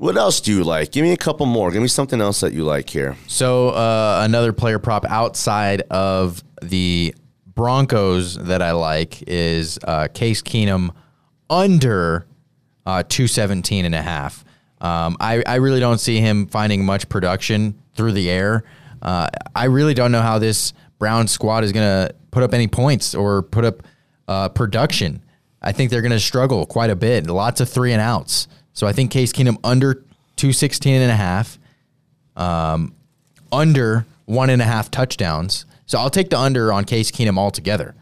what 0.00 0.16
else 0.16 0.40
do 0.40 0.50
you 0.56 0.64
like? 0.64 0.92
Give 0.92 1.02
me 1.02 1.12
a 1.12 1.16
couple 1.16 1.44
more. 1.44 1.70
Give 1.70 1.82
me 1.82 1.88
something 1.88 2.22
else 2.22 2.40
that 2.40 2.54
you 2.54 2.64
like 2.64 2.88
here. 2.88 3.18
So 3.26 3.68
uh, 3.68 4.22
another 4.24 4.54
player 4.54 4.78
prop 4.78 5.04
outside 5.04 5.82
of 5.90 6.42
the 6.62 7.14
Broncos 7.54 8.36
that 8.36 8.62
I 8.62 8.72
like 8.72 9.22
is 9.28 9.78
uh, 9.84 10.08
Case 10.08 10.40
Keenum 10.40 10.94
under 11.50 12.24
uh, 12.86 13.02
217 13.02 13.84
and 13.84 13.94
a 13.94 14.00
half. 14.00 14.42
Um, 14.80 15.18
I, 15.20 15.42
I 15.46 15.56
really 15.56 15.80
don't 15.80 15.98
see 15.98 16.18
him 16.18 16.46
finding 16.46 16.82
much 16.82 17.06
production 17.10 17.78
through 17.94 18.12
the 18.12 18.30
air. 18.30 18.64
Uh, 19.02 19.28
I 19.54 19.64
really 19.66 19.92
don't 19.92 20.12
know 20.12 20.22
how 20.22 20.38
this 20.38 20.72
Brown 20.98 21.28
squad 21.28 21.62
is 21.62 21.72
going 21.72 22.08
to 22.08 22.14
put 22.30 22.42
up 22.42 22.54
any 22.54 22.68
points 22.68 23.14
or 23.14 23.42
put 23.42 23.66
up 23.66 23.82
uh, 24.28 24.48
production. 24.48 25.22
I 25.60 25.72
think 25.72 25.90
they're 25.90 26.00
going 26.00 26.10
to 26.12 26.18
struggle 26.20 26.64
quite 26.64 26.88
a 26.88 26.96
bit. 26.96 27.26
Lots 27.26 27.60
of 27.60 27.68
three 27.68 27.92
and 27.92 28.00
outs. 28.00 28.48
So 28.72 28.86
I 28.86 28.92
think 28.92 29.10
Case 29.10 29.32
Keenum 29.32 29.58
under 29.64 29.94
216 30.36 31.02
and 31.02 31.10
a 31.10 31.16
half 31.16 31.58
um, 32.36 32.94
under 33.52 34.06
one 34.24 34.50
and 34.50 34.62
a 34.62 34.64
half 34.64 34.90
touchdowns. 34.90 35.66
So 35.86 35.98
I'll 35.98 36.10
take 36.10 36.30
the 36.30 36.38
under 36.38 36.72
on 36.72 36.84
Case 36.84 37.10
Keenum 37.10 37.36
altogether. 37.36 37.94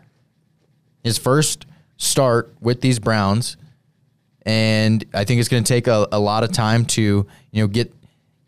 His 1.02 1.18
first 1.18 1.66
start 1.96 2.54
with 2.60 2.80
these 2.80 2.98
Browns, 2.98 3.56
and 4.42 5.04
I 5.14 5.24
think 5.24 5.40
it's 5.40 5.48
going 5.48 5.64
to 5.64 5.68
take 5.68 5.86
a, 5.86 6.06
a 6.12 6.20
lot 6.20 6.44
of 6.44 6.52
time 6.52 6.84
to 6.86 7.02
you 7.50 7.62
know 7.62 7.66
get 7.66 7.92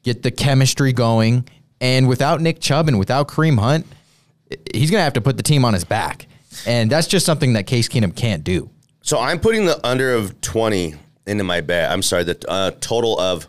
get 0.03 0.23
the 0.23 0.31
chemistry 0.31 0.93
going. 0.93 1.49
And 1.81 2.07
without 2.09 2.43
Nick 2.43 2.61
Chubb 2.61 2.89
and 2.89 2.99
without 2.99 3.29
Kareem 3.29 3.59
Hunt, 3.59 3.87
he's 4.75 4.91
going 4.91 5.01
to 5.01 5.05
have 5.05 5.15
to 5.15 5.23
put 5.23 5.39
the 5.39 5.43
team 5.43 5.65
on 5.65 5.73
his 5.73 5.85
back, 5.85 6.27
and 6.67 6.91
that's 6.91 7.07
just 7.07 7.25
something 7.25 7.55
that 7.55 7.67
Case 7.67 7.89
Keenum 7.89 8.15
can't 8.15 8.45
do. 8.45 8.69
So 9.01 9.19
I'm 9.19 9.41
putting 9.41 9.65
the 9.65 9.85
under 9.87 10.13
of 10.13 10.39
20 10.43 10.95
into 11.31 11.45
my 11.45 11.61
bet. 11.61 11.91
I'm 11.91 12.03
sorry, 12.03 12.25
the 12.25 12.45
uh, 12.49 12.73
total 12.81 13.19
of 13.19 13.47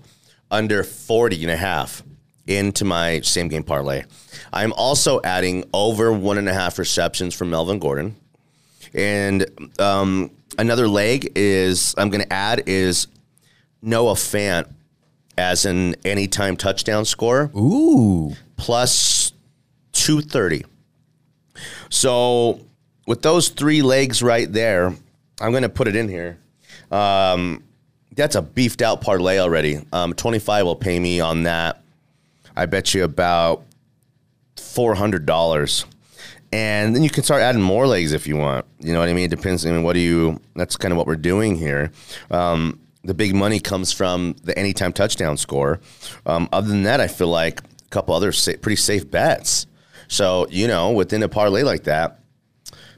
under 0.50 0.84
40 0.84 1.42
and 1.44 1.52
a 1.52 1.58
half 1.58 2.04
into 2.48 2.86
my 2.86 3.22
same 3.22 3.48
game 3.48 3.64
parlay. 3.64 4.04
I'm 4.54 4.74
also 4.74 5.20
adding 5.24 5.64
over 5.74 6.12
one 6.12 6.38
and 6.38 6.48
a 6.48 6.54
half 6.54 6.78
receptions 6.78 7.34
from 7.34 7.50
Melvin 7.50 7.80
Gordon. 7.80 8.16
And 8.94 9.46
um, 9.80 10.32
another 10.58 10.88
leg 10.88 11.32
is 11.36 11.96
I'm 11.98 12.10
going 12.10 12.24
to 12.24 12.34
add 12.34 12.64
is 12.68 13.08
Noah 13.82 14.14
Fant 14.14 14.70
as 15.38 15.66
an 15.66 15.96
anytime 16.06 16.58
touchdown 16.58 17.06
scorer 17.06 17.50
Ooh, 17.56 18.36
plus 18.58 19.32
230. 19.94 20.66
So 21.90 22.60
with 23.08 23.22
those 23.22 23.50
three 23.50 23.82
legs 23.82 24.22
right 24.22 24.52
there, 24.52 24.94
I'm 25.40 25.52
going 25.52 25.64
to 25.64 25.70
put 25.70 25.88
it 25.88 25.96
in 25.96 26.10
here. 26.10 26.38
Um, 26.92 27.64
that's 28.16 28.36
a 28.36 28.42
beefed 28.42 28.82
out 28.82 29.02
parlay 29.02 29.40
already. 29.40 29.86
Um, 29.94 30.14
25 30.14 30.66
will 30.66 30.76
pay 30.76 31.00
me 31.00 31.20
on 31.20 31.44
that. 31.44 31.82
I 32.56 32.66
bet 32.66 32.94
you 32.94 33.04
about 33.04 33.64
$400. 34.58 35.86
and 36.52 36.96
then 36.96 37.04
you 37.04 37.10
can 37.10 37.24
start 37.24 37.42
adding 37.42 37.62
more 37.62 37.88
legs 37.88 38.12
if 38.14 38.28
you 38.28 38.36
want. 38.36 38.66
You 38.80 38.94
know 38.94 39.00
what 39.00 39.10
I 39.10 39.14
mean? 39.14 39.26
It 39.26 39.30
depends. 39.36 39.66
I 39.66 39.72
mean, 39.72 39.84
what 39.84 39.94
do 39.94 40.00
you? 40.00 40.40
That's 40.56 40.76
kind 40.78 40.92
of 40.92 40.98
what 40.98 41.08
we're 41.08 41.16
doing 41.16 41.56
here. 41.56 41.92
Um, 42.30 42.80
the 43.04 43.14
big 43.14 43.34
money 43.34 43.60
comes 43.60 43.92
from 43.92 44.36
the 44.44 44.58
anytime 44.58 44.94
touchdown 44.94 45.38
score. 45.38 45.80
Um, 46.26 46.50
other 46.52 46.68
than 46.68 46.84
that, 46.84 47.00
I 47.00 47.08
feel 47.08 47.30
like 47.30 47.62
a 47.62 47.90
couple 47.90 48.14
other 48.14 48.32
sa- 48.32 48.58
pretty 48.62 48.76
safe 48.76 49.10
bets. 49.10 49.66
So 50.08 50.46
you 50.50 50.68
know, 50.68 50.92
within 50.92 51.24
a 51.24 51.30
parlay 51.30 51.64
like 51.64 51.84
that, 51.84 52.20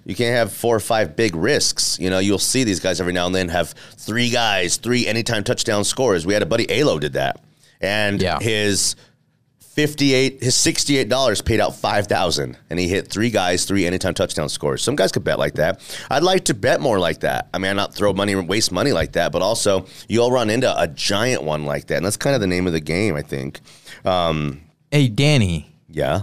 you 0.05 0.15
can't 0.15 0.35
have 0.35 0.51
four 0.51 0.75
or 0.75 0.79
five 0.79 1.15
big 1.15 1.35
risks. 1.35 1.97
You 1.99 2.09
know, 2.09 2.19
you'll 2.19 2.39
see 2.39 2.63
these 2.63 2.79
guys 2.79 2.99
every 2.99 3.13
now 3.13 3.25
and 3.25 3.33
then 3.35 3.49
have 3.49 3.69
three 3.97 4.29
guys, 4.29 4.77
three 4.77 5.07
anytime 5.07 5.43
touchdown 5.43 5.83
scores. 5.83 6.25
We 6.25 6.33
had 6.33 6.41
a 6.43 6.45
buddy 6.45 6.65
Alo 6.69 6.99
did 6.99 7.13
that, 7.13 7.39
and 7.81 8.21
Yeah. 8.21 8.39
his 8.39 8.95
fifty-eight, 9.59 10.43
his 10.43 10.55
sixty-eight 10.55 11.09
dollars 11.09 11.41
paid 11.41 11.59
out 11.59 11.75
five 11.75 12.05
thousand, 12.07 12.57
and 12.69 12.79
he 12.79 12.87
hit 12.87 13.07
three 13.07 13.29
guys, 13.31 13.65
three 13.65 13.85
anytime 13.87 14.13
touchdown 14.13 14.47
scores. 14.49 14.83
Some 14.83 14.95
guys 14.95 15.11
could 15.11 15.23
bet 15.23 15.39
like 15.39 15.55
that. 15.55 15.79
I'd 16.11 16.21
like 16.23 16.45
to 16.45 16.53
bet 16.53 16.79
more 16.79 16.99
like 16.99 17.21
that. 17.21 17.49
I 17.53 17.57
mean, 17.57 17.71
I 17.71 17.73
not 17.73 17.93
throw 17.95 18.13
money, 18.13 18.35
waste 18.35 18.71
money 18.71 18.91
like 18.91 19.13
that, 19.13 19.31
but 19.31 19.41
also 19.41 19.85
you'll 20.07 20.31
run 20.31 20.49
into 20.49 20.71
a 20.79 20.87
giant 20.87 21.43
one 21.43 21.65
like 21.65 21.87
that, 21.87 21.97
and 21.97 22.05
that's 22.05 22.17
kind 22.17 22.35
of 22.35 22.41
the 22.41 22.47
name 22.47 22.67
of 22.67 22.73
the 22.73 22.79
game, 22.81 23.15
I 23.15 23.21
think. 23.21 23.61
Um, 24.05 24.61
Hey, 24.91 25.07
Danny, 25.07 25.73
yeah. 25.89 26.21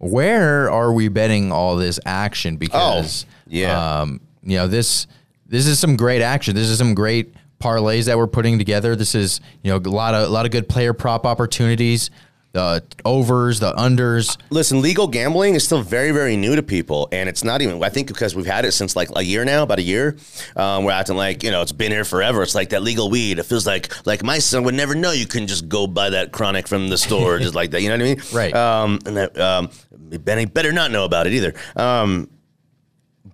Where 0.00 0.70
are 0.70 0.92
we 0.92 1.08
betting 1.08 1.52
all 1.52 1.76
this 1.76 2.00
action? 2.06 2.56
Because 2.56 3.24
Oh, 3.28 3.32
yeah. 3.48 4.00
um, 4.00 4.20
you 4.42 4.56
know 4.56 4.66
this 4.66 5.06
this 5.46 5.66
is 5.66 5.78
some 5.78 5.96
great 5.96 6.22
action. 6.22 6.54
This 6.54 6.68
is 6.68 6.78
some 6.78 6.94
great 6.94 7.34
parlays 7.60 8.06
that 8.06 8.16
we're 8.16 8.26
putting 8.26 8.58
together. 8.58 8.96
This 8.96 9.14
is 9.14 9.40
you 9.62 9.70
know 9.70 9.76
a 9.76 9.90
lot 9.90 10.14
of 10.14 10.28
a 10.28 10.32
lot 10.32 10.46
of 10.46 10.52
good 10.52 10.68
player 10.68 10.92
prop 10.94 11.26
opportunities. 11.26 12.10
The 12.52 12.82
overs, 13.04 13.60
the 13.60 13.72
unders. 13.74 14.36
Listen, 14.50 14.82
legal 14.82 15.06
gambling 15.06 15.54
is 15.54 15.64
still 15.64 15.82
very, 15.82 16.10
very 16.10 16.36
new 16.36 16.56
to 16.56 16.64
people, 16.64 17.08
and 17.12 17.28
it's 17.28 17.44
not 17.44 17.62
even. 17.62 17.80
I 17.80 17.90
think 17.90 18.08
because 18.08 18.34
we've 18.34 18.44
had 18.44 18.64
it 18.64 18.72
since 18.72 18.96
like 18.96 19.08
a 19.14 19.22
year 19.22 19.44
now, 19.44 19.62
about 19.62 19.78
a 19.78 19.82
year. 19.82 20.16
Um, 20.56 20.82
we're 20.82 20.90
acting 20.90 21.16
like 21.16 21.44
you 21.44 21.52
know 21.52 21.62
it's 21.62 21.70
been 21.70 21.92
here 21.92 22.04
forever. 22.04 22.42
It's 22.42 22.56
like 22.56 22.70
that 22.70 22.82
legal 22.82 23.08
weed. 23.08 23.38
It 23.38 23.44
feels 23.44 23.68
like 23.68 24.04
like 24.04 24.24
my 24.24 24.40
son 24.40 24.64
would 24.64 24.74
never 24.74 24.96
know 24.96 25.12
you 25.12 25.28
couldn't 25.28 25.46
just 25.46 25.68
go 25.68 25.86
buy 25.86 26.10
that 26.10 26.32
chronic 26.32 26.66
from 26.66 26.88
the 26.88 26.98
store 26.98 27.38
just 27.38 27.54
like 27.54 27.70
that. 27.70 27.82
You 27.82 27.88
know 27.88 27.94
what 27.96 28.02
I 28.02 28.14
mean? 28.14 28.22
Right. 28.32 28.54
Um, 28.54 28.98
and 29.06 29.16
that 29.16 29.38
um, 29.38 29.70
Benny 29.92 30.46
better 30.46 30.72
not 30.72 30.90
know 30.90 31.04
about 31.04 31.26
it 31.26 31.32
either. 31.34 31.54
Um, 31.76 32.30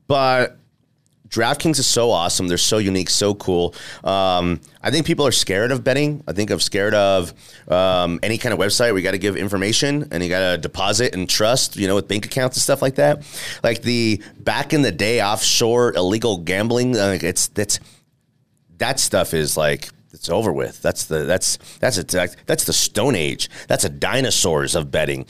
but 0.06 0.58
DraftKings 1.28 1.78
is 1.78 1.86
so 1.86 2.10
awesome. 2.10 2.48
They're 2.48 2.58
so 2.58 2.78
unique, 2.78 3.10
so 3.10 3.34
cool. 3.34 3.74
Um, 4.04 4.60
I 4.82 4.90
think 4.90 5.06
people 5.06 5.26
are 5.26 5.32
scared 5.32 5.72
of 5.72 5.82
betting. 5.82 6.22
I 6.26 6.32
think 6.32 6.50
I'm 6.50 6.60
scared 6.60 6.94
of 6.94 7.34
um, 7.68 8.20
any 8.22 8.38
kind 8.38 8.52
of 8.52 8.58
website 8.58 8.90
where 8.90 8.98
you 8.98 9.02
got 9.02 9.12
to 9.12 9.18
give 9.18 9.36
information 9.36 10.08
and 10.10 10.22
you 10.22 10.28
got 10.28 10.52
to 10.52 10.58
deposit 10.58 11.14
and 11.14 11.28
trust, 11.28 11.76
you 11.76 11.88
know, 11.88 11.94
with 11.94 12.08
bank 12.08 12.26
accounts 12.26 12.56
and 12.56 12.62
stuff 12.62 12.82
like 12.82 12.96
that. 12.96 13.24
Like 13.62 13.82
the 13.82 14.22
back 14.38 14.72
in 14.72 14.82
the 14.82 14.92
day 14.92 15.22
offshore 15.22 15.94
illegal 15.94 16.38
gambling, 16.38 16.94
like 16.94 17.22
it's 17.22 17.48
that's 17.48 17.80
that 18.78 19.00
stuff 19.00 19.34
is 19.34 19.56
like 19.56 19.88
it's 20.12 20.28
over 20.28 20.52
with. 20.52 20.80
That's 20.82 21.04
the 21.06 21.24
that's 21.24 21.58
that's 21.78 21.98
a 21.98 22.28
that's 22.46 22.64
the 22.64 22.72
Stone 22.72 23.16
Age. 23.16 23.50
That's 23.68 23.84
a 23.84 23.88
dinosaurs 23.88 24.74
of 24.74 24.90
betting. 24.90 25.26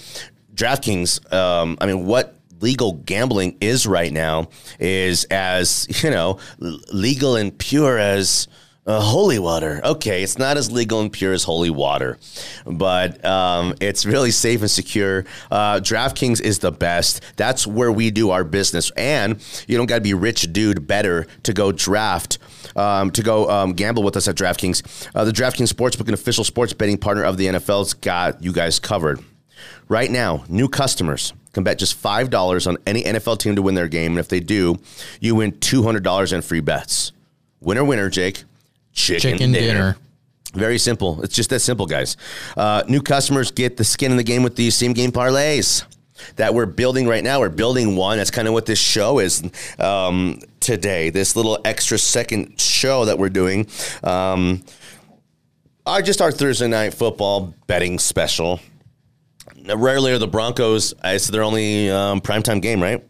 DraftKings. 0.54 1.32
Um, 1.32 1.76
I 1.80 1.86
mean, 1.86 2.06
what 2.06 2.35
legal 2.60 2.92
gambling 2.92 3.56
is 3.60 3.86
right 3.86 4.12
now 4.12 4.48
is 4.78 5.24
as 5.24 5.86
you 6.02 6.10
know 6.10 6.38
legal 6.58 7.36
and 7.36 7.56
pure 7.56 7.98
as. 7.98 8.48
Uh, 8.88 9.00
holy 9.00 9.36
water. 9.40 9.80
Okay, 9.82 10.22
it's 10.22 10.38
not 10.38 10.56
as 10.56 10.70
legal 10.70 11.00
and 11.00 11.12
pure 11.12 11.32
as 11.32 11.42
holy 11.42 11.70
water, 11.70 12.18
but 12.64 13.24
um, 13.24 13.74
it's 13.80 14.06
really 14.06 14.30
safe 14.30 14.60
and 14.60 14.70
secure. 14.70 15.24
Uh, 15.50 15.80
DraftKings 15.80 16.40
is 16.40 16.60
the 16.60 16.70
best. 16.70 17.20
That's 17.34 17.66
where 17.66 17.90
we 17.90 18.12
do 18.12 18.30
our 18.30 18.44
business, 18.44 18.92
and 18.92 19.44
you 19.66 19.76
don't 19.76 19.86
got 19.86 19.96
to 19.96 20.02
be 20.02 20.14
rich, 20.14 20.52
dude. 20.52 20.86
Better 20.86 21.26
to 21.42 21.52
go 21.52 21.72
draft 21.72 22.38
um, 22.76 23.10
to 23.10 23.22
go 23.22 23.50
um, 23.50 23.72
gamble 23.72 24.02
with 24.02 24.16
us 24.16 24.28
at 24.28 24.36
DraftKings. 24.36 25.08
Uh, 25.14 25.24
the 25.24 25.32
DraftKings 25.32 25.72
Sportsbook, 25.72 26.08
an 26.08 26.14
official 26.14 26.44
sports 26.44 26.72
betting 26.72 26.98
partner 26.98 27.24
of 27.24 27.36
the 27.36 27.46
NFL's 27.46 27.94
got 27.94 28.42
you 28.42 28.52
guys 28.52 28.78
covered. 28.78 29.20
Right 29.88 30.10
now, 30.10 30.44
new 30.48 30.68
customers 30.68 31.32
can 31.56 31.64
bet 31.64 31.78
just 31.78 32.00
$5 32.02 32.66
on 32.66 32.76
any 32.86 33.02
NFL 33.02 33.38
team 33.38 33.56
to 33.56 33.62
win 33.62 33.74
their 33.74 33.88
game. 33.88 34.12
And 34.12 34.18
if 34.18 34.28
they 34.28 34.40
do, 34.40 34.78
you 35.20 35.34
win 35.34 35.52
$200 35.52 36.32
in 36.34 36.42
free 36.42 36.60
bets. 36.60 37.12
Winner, 37.62 37.82
winner, 37.82 38.10
Jake. 38.10 38.44
Chicken, 38.92 39.32
Chicken 39.32 39.52
dinner. 39.52 39.96
Very 40.52 40.76
simple. 40.76 41.22
It's 41.22 41.34
just 41.34 41.48
that 41.48 41.60
simple, 41.60 41.86
guys. 41.86 42.18
Uh, 42.58 42.82
new 42.90 43.00
customers 43.00 43.50
get 43.50 43.78
the 43.78 43.84
skin 43.84 44.10
in 44.10 44.18
the 44.18 44.22
game 44.22 44.42
with 44.42 44.56
these 44.56 44.74
same 44.74 44.92
game 44.92 45.12
parlays 45.12 45.84
that 46.36 46.52
we're 46.52 46.66
building 46.66 47.08
right 47.08 47.24
now. 47.24 47.40
We're 47.40 47.48
building 47.48 47.96
one. 47.96 48.18
That's 48.18 48.30
kind 48.30 48.46
of 48.46 48.52
what 48.52 48.66
this 48.66 48.78
show 48.78 49.18
is 49.18 49.42
um, 49.78 50.40
today. 50.60 51.08
This 51.08 51.36
little 51.36 51.58
extra 51.64 51.96
second 51.96 52.60
show 52.60 53.06
that 53.06 53.18
we're 53.18 53.30
doing. 53.30 53.66
Um, 54.04 54.62
I 55.86 56.02
just 56.02 56.20
our 56.20 56.32
Thursday 56.32 56.68
night 56.68 56.92
football 56.92 57.54
betting 57.66 57.98
special. 57.98 58.60
Rarely 59.74 60.12
are 60.12 60.18
the 60.18 60.28
Broncos. 60.28 60.94
I 61.02 61.14
It's 61.14 61.28
their 61.28 61.42
only 61.42 61.90
um, 61.90 62.20
primetime 62.20 62.60
game, 62.60 62.82
right? 62.82 63.04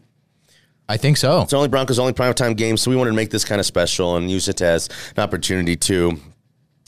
I 0.89 0.97
think 0.97 1.17
so. 1.17 1.41
It's 1.41 1.53
only 1.53 1.67
Broncos' 1.67 1.99
only 1.99 2.13
primetime 2.13 2.55
game, 2.55 2.77
so 2.77 2.89
we 2.89 2.95
wanted 2.95 3.11
to 3.11 3.15
make 3.15 3.29
this 3.29 3.43
kind 3.43 3.59
of 3.59 3.65
special 3.65 4.15
and 4.15 4.31
use 4.31 4.47
it 4.47 4.61
as 4.61 4.87
an 5.17 5.23
opportunity 5.23 5.75
to 5.75 6.17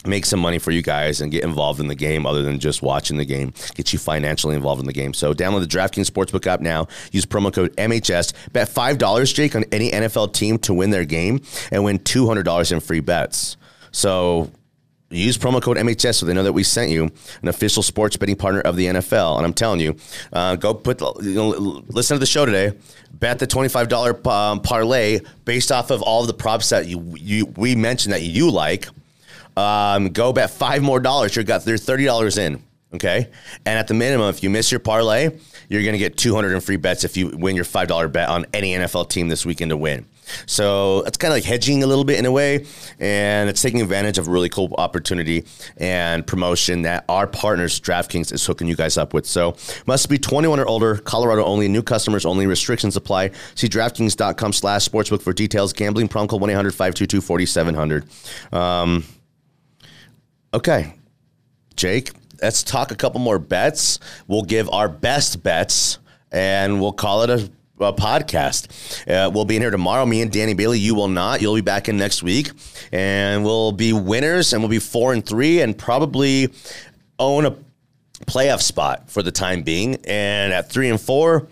make 0.06 0.26
some 0.26 0.40
money 0.40 0.60
for 0.60 0.72
you 0.72 0.82
guys 0.82 1.20
and 1.20 1.32
get 1.32 1.44
involved 1.44 1.82
in 1.82 1.88
the 1.88 1.96
game 1.96 2.26
other 2.26 2.42
than 2.42 2.60
just 2.60 2.82
watching 2.82 3.18
the 3.18 3.26
game. 3.26 3.54
Get 3.76 3.92
you 3.92 4.00
financially 4.00 4.56
involved 4.56 4.80
in 4.80 4.88
the 4.88 4.94
game. 4.94 5.14
So 5.14 5.34
download 5.34 5.60
the 5.60 5.78
DraftKings 5.78 6.10
Sportsbook 6.10 6.48
app 6.48 6.62
now. 6.62 6.88
Use 7.12 7.26
promo 7.26 7.54
code 7.54 7.76
MHS. 7.76 8.34
Bet 8.54 8.70
$5, 8.70 9.36
Jake, 9.36 9.56
on 9.56 9.66
any 9.72 9.92
NFL 9.92 10.34
team 10.34 10.58
to 10.60 10.74
win 10.74 10.92
their 10.92 11.04
game 11.04 11.42
and 11.72 11.84
win 11.84 12.00
$200 12.00 12.72
in 12.72 12.80
free 12.80 13.02
bets. 13.02 13.58
So 13.92 14.52
use 15.10 15.38
promo 15.38 15.62
code 15.62 15.78
MHS 15.78 16.16
so 16.16 16.26
they 16.26 16.34
know 16.34 16.44
that 16.44 16.54
we 16.54 16.64
sent 16.64 16.92
you 16.92 17.10
an 17.42 17.48
official 17.48 17.82
sports 17.84 18.18
betting 18.18 18.36
partner 18.36 18.62
of 18.62 18.76
the 18.76 18.86
NFL. 18.86 19.38
And 19.38 19.46
I'm 19.46 19.54
telling 19.54 19.80
you, 19.80 19.96
uh, 20.34 20.56
go 20.56 20.74
put 20.74 21.02
you 21.02 21.34
know, 21.34 21.50
listen 21.88 22.16
to 22.16 22.20
the 22.20 22.26
show 22.26 22.46
today. 22.46 22.78
Bet 23.14 23.40
the 23.40 23.48
$25 23.48 24.28
um, 24.28 24.62
parlay 24.62 25.20
based 25.46 25.72
off 25.72 25.92
of 25.92 26.02
all 26.02 26.22
of 26.22 26.28
the 26.28 26.34
props 26.34 26.70
that 26.70 26.88
you, 26.88 27.16
you 27.18 27.46
we 27.58 27.76
mentioned 27.76 28.14
that 28.14 28.22
you 28.22 28.52
like. 28.52 28.88
Um, 29.58 30.10
go 30.10 30.32
bet 30.32 30.52
five 30.52 30.82
more 30.82 31.00
dollars. 31.00 31.36
You 31.36 31.44
got 31.44 31.66
there's 31.66 31.84
thirty 31.84 32.06
dollars 32.06 32.38
in. 32.38 32.64
Okay, 32.94 33.28
and 33.66 33.78
at 33.78 33.88
the 33.88 33.94
minimum, 33.94 34.30
if 34.30 34.42
you 34.42 34.50
miss 34.50 34.72
your 34.72 34.80
parlay, 34.80 35.30
you're 35.68 35.84
going 35.84 35.94
to 35.94 36.00
get 36.00 36.18
200 36.18 36.56
in 36.56 36.60
free 36.60 36.78
bets 36.78 37.04
if 37.04 37.16
you 37.18 37.28
win 37.28 37.56
your 37.56 37.66
five 37.66 37.88
dollar 37.88 38.08
bet 38.08 38.30
on 38.30 38.46
any 38.54 38.74
NFL 38.74 39.10
team 39.10 39.28
this 39.28 39.46
weekend 39.46 39.70
to 39.70 39.78
win. 39.78 40.06
So 40.46 41.04
it's 41.06 41.18
kind 41.18 41.32
of 41.32 41.38
like 41.38 41.44
hedging 41.44 41.84
a 41.84 41.88
little 41.88 42.04
bit 42.04 42.20
in 42.20 42.26
a 42.26 42.32
way, 42.32 42.66
and 43.00 43.50
it's 43.50 43.62
taking 43.62 43.82
advantage 43.82 44.18
of 44.18 44.28
a 44.28 44.32
really 44.32 44.50
cool 44.50 44.74
opportunity 44.78 45.46
and 45.78 46.26
promotion 46.26 46.84
that 46.84 47.06
our 47.10 47.28
partners 47.28 47.80
DraftKings 47.80 48.34
is 48.34 48.46
hooking 48.46 48.68
you 48.68 48.76
guys 48.76 48.98
up 48.98 49.14
with. 49.14 49.26
So 49.26 49.56
must 49.86 50.10
be 50.10 50.18
21 50.18 50.60
or 50.60 50.66
older, 50.66 50.98
Colorado 50.98 51.44
only, 51.44 51.68
new 51.68 51.84
customers 51.84 52.26
only, 52.26 52.48
restrictions 52.48 52.96
apply. 52.96 53.32
See 53.56 53.68
DraftKings.com 53.68 54.54
slash 54.54 54.88
sportsbook 54.88 55.22
for 55.22 55.34
details. 55.34 55.74
Gambling 55.74 56.08
problem 56.08 56.30
call 56.30 56.40
1-800-522-4700. 56.48 58.54
Um, 58.54 59.04
okay, 60.54 60.96
Jake, 61.76 62.12
let's 62.42 62.64
talk 62.64 62.92
a 62.92 62.96
couple 62.96 63.20
more 63.20 63.40
bets. 63.40 64.00
We'll 64.28 64.44
give 64.44 64.70
our 64.70 64.90
best 64.90 65.44
bets, 65.44 66.00
and 66.32 66.82
we'll 66.82 66.94
call 66.94 67.24
it 67.24 67.30
a 67.30 67.52
a 67.80 67.94
podcast. 67.94 69.08
Uh, 69.08 69.30
we'll 69.30 69.46
be 69.46 69.56
in 69.56 69.62
here 69.62 69.72
tomorrow. 69.72 70.06
Me 70.06 70.22
and 70.22 70.32
Danny 70.32 70.54
Bailey. 70.54 70.80
You 70.80 70.96
will 70.96 71.08
not. 71.08 71.42
You'll 71.42 71.56
be 71.56 71.62
back 71.62 71.90
in 71.90 71.98
next 71.98 72.24
week, 72.24 72.52
and 72.92 73.44
we'll 73.44 73.72
be 73.72 73.94
winners, 73.94 74.54
and 74.54 74.62
we'll 74.62 74.70
be 74.70 74.80
four 74.80 75.14
and 75.14 75.26
three, 75.26 75.62
and 75.62 75.78
probably 75.78 76.50
own 77.20 77.46
a 77.46 77.56
playoff 78.26 78.62
spot 78.62 79.10
for 79.10 79.24
the 79.24 79.32
time 79.32 79.64
being. 79.64 79.96
And 80.06 80.52
at 80.52 80.70
three 80.70 80.90
and 80.90 81.00
four, 81.00 81.48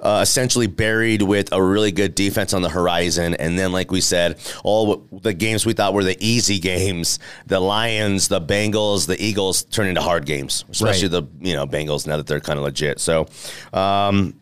uh, 0.00 0.20
essentially 0.22 0.68
buried 0.68 1.20
with 1.20 1.52
a 1.52 1.60
really 1.62 1.90
good 1.90 2.14
defense 2.14 2.54
on 2.54 2.62
the 2.62 2.68
horizon. 2.68 3.34
And 3.34 3.58
then, 3.58 3.72
like 3.72 3.90
we 3.90 4.00
said, 4.00 4.38
all 4.62 4.96
the 5.10 5.34
games 5.34 5.66
we 5.66 5.72
thought 5.72 5.94
were 5.94 6.04
the 6.04 6.16
easy 6.24 6.58
games, 6.60 7.18
the 7.46 7.58
Lions, 7.60 8.28
the 8.28 8.40
Bengals, 8.40 9.06
the 9.06 9.20
Eagles, 9.22 9.64
turn 9.64 9.88
into 9.88 10.00
hard 10.00 10.24
games, 10.24 10.64
especially 10.70 11.08
Right. 11.08 11.26
the 11.40 11.48
you 11.48 11.54
know 11.54 11.66
Bengals 11.66 12.06
now 12.06 12.16
that 12.16 12.26
they're 12.28 12.40
kind 12.40 12.58
of 12.58 12.64
legit. 12.64 13.00
So, 13.00 13.26
um, 13.72 14.34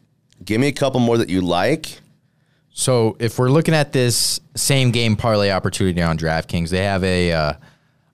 give 0.44 0.61
me 0.61 0.68
a 0.68 0.73
couple 0.73 1.00
more 1.00 1.18
that 1.18 1.28
you 1.28 1.40
like. 1.40 2.00
So 2.73 3.16
if 3.18 3.38
we're 3.38 3.50
looking 3.50 3.75
at 3.75 3.92
this 3.92 4.40
same 4.54 4.90
game 4.90 5.16
parlay 5.16 5.50
opportunity 5.50 6.00
on 6.00 6.16
DraftKings, 6.16 6.70
they 6.70 6.85
have 6.85 7.04
a 7.04 7.32
uh, 7.32 7.52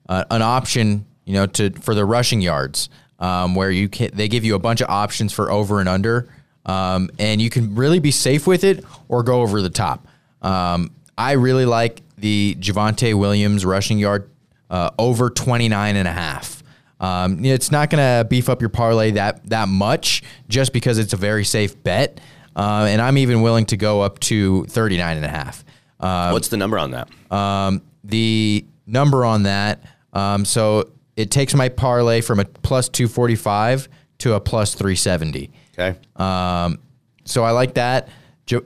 uh, 0.09 0.25
an 0.30 0.42
option, 0.42 1.06
you 1.25 1.35
know, 1.35 1.47
to 1.47 1.71
for 1.71 1.95
the 1.95 2.04
rushing 2.04 2.40
yards, 2.40 2.88
um, 3.18 3.54
where 3.54 3.71
you 3.71 3.88
can 3.88 4.11
they 4.14 4.28
give 4.28 4.45
you 4.45 4.54
a 4.54 4.59
bunch 4.59 4.80
of 4.80 4.88
options 4.88 5.33
for 5.33 5.50
over 5.50 5.80
and 5.80 5.88
under, 5.88 6.28
um, 6.64 7.11
and 7.18 7.40
you 7.40 7.50
can 7.50 7.75
really 7.75 7.99
be 7.99 8.11
safe 8.11 8.47
with 8.47 8.64
it 8.64 8.85
or 9.09 9.23
go 9.23 9.42
over 9.42 9.62
the 9.62 9.71
top. 9.71 10.06
Um, 10.42 10.90
I 11.18 11.33
really 11.33 11.66
like 11.66 12.02
the 12.18 12.56
Javonte 12.59 13.14
Williams 13.14 13.64
rushing 13.64 13.99
yard 13.99 14.30
uh, 14.71 14.90
over 14.99 15.30
29 15.30 15.97
and 15.97 16.09
a 16.09 16.12
half. 16.12 16.55
Um, 17.00 17.44
it's 17.44 17.70
not 17.70 17.90
going 17.90 18.00
to 18.02 18.26
beef 18.28 18.48
up 18.48 18.60
your 18.62 18.70
parlay 18.70 19.10
that 19.12 19.48
that 19.50 19.68
much 19.68 20.22
just 20.48 20.72
because 20.72 20.98
it's 20.98 21.12
a 21.12 21.16
very 21.16 21.44
safe 21.44 21.82
bet. 21.82 22.20
uh, 22.56 22.86
and 22.88 23.02
I'm 23.02 23.18
even 23.18 23.42
willing 23.42 23.66
to 23.66 23.76
go 23.76 24.00
up 24.00 24.18
to 24.20 24.64
39 24.66 25.16
and 25.16 25.26
a 25.26 25.28
half. 25.28 25.62
Uh, 26.00 26.30
What's 26.30 26.48
the 26.48 26.56
number 26.56 26.78
on 26.78 26.92
that? 26.92 27.08
um, 27.30 27.82
the 28.04 28.64
number 28.86 29.24
on 29.24 29.42
that, 29.42 29.82
um, 30.12 30.44
so 30.44 30.90
it 31.16 31.30
takes 31.30 31.54
my 31.54 31.68
parlay 31.68 32.20
from 32.20 32.40
a 32.40 32.44
plus 32.44 32.88
245 32.88 33.88
to 34.18 34.34
a 34.34 34.40
plus 34.40 34.74
370. 34.74 35.50
Okay. 35.78 35.98
Um, 36.16 36.78
so 37.24 37.42
I 37.44 37.50
like 37.50 37.74
that. 37.74 38.08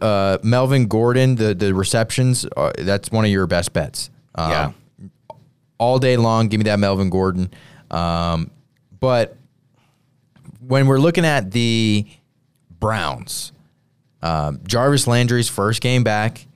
Uh, 0.00 0.36
Melvin 0.42 0.86
Gordon, 0.86 1.36
the 1.36 1.54
the 1.54 1.72
receptions, 1.74 2.46
uh, 2.56 2.70
that's 2.78 3.10
one 3.10 3.24
of 3.24 3.30
your 3.30 3.46
best 3.46 3.72
bets. 3.72 4.10
Um, 4.34 4.50
yeah. 4.50 4.72
all 5.78 5.98
day 5.98 6.16
long. 6.16 6.48
Give 6.48 6.58
me 6.58 6.64
that 6.64 6.78
Melvin 6.78 7.08
Gordon. 7.10 7.50
Um, 7.90 8.50
but 8.98 9.36
when 10.60 10.86
we're 10.86 10.98
looking 10.98 11.24
at 11.24 11.50
the 11.50 12.06
Browns, 12.78 13.52
um, 14.22 14.60
Jarvis 14.66 15.06
Landry's 15.06 15.48
first 15.48 15.80
game 15.80 16.04
back. 16.04 16.46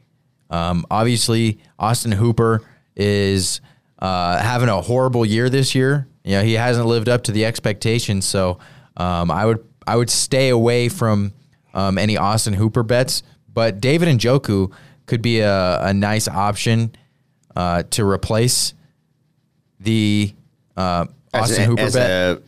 Um, 0.51 0.87
obviously, 0.91 1.59
Austin 1.79 2.13
Hooper 2.13 2.63
is 2.95 3.61
uh, 3.99 4.39
having 4.39 4.69
a 4.69 4.81
horrible 4.81 5.25
year 5.25 5.49
this 5.49 5.75
year. 5.75 6.07
You 6.25 6.33
know, 6.37 6.43
he 6.43 6.55
hasn't 6.55 6.87
lived 6.87 7.09
up 7.09 7.25
to 7.25 7.33
the 7.33 7.45
expectations. 7.45 8.27
So 8.27 8.59
um, 8.97 9.31
I 9.31 9.45
would 9.47 9.67
I 9.87 9.97
would 9.97 10.11
stay 10.11 10.49
away 10.49 10.89
from 10.89 11.33
um, 11.75 11.99
any 11.99 12.17
Austin 12.17 12.55
Hooper 12.55 12.83
bets. 12.83 13.23
But 13.53 13.81
David 13.81 14.09
Njoku 14.09 14.73
could 15.07 15.23
be 15.23 15.41
a, 15.41 15.81
a 15.83 15.95
nice 15.95 16.29
option 16.29 16.95
uh, 17.55 17.85
to 17.91 18.09
replace 18.09 18.75
the 19.81 20.35
uh, 20.77 21.07
Austin 21.41 21.55
as, 21.55 21.59
a- 21.59 21.65
Hooper 21.67 21.83
as 21.83 21.95
bet 21.95 22.11
a- 22.11 22.43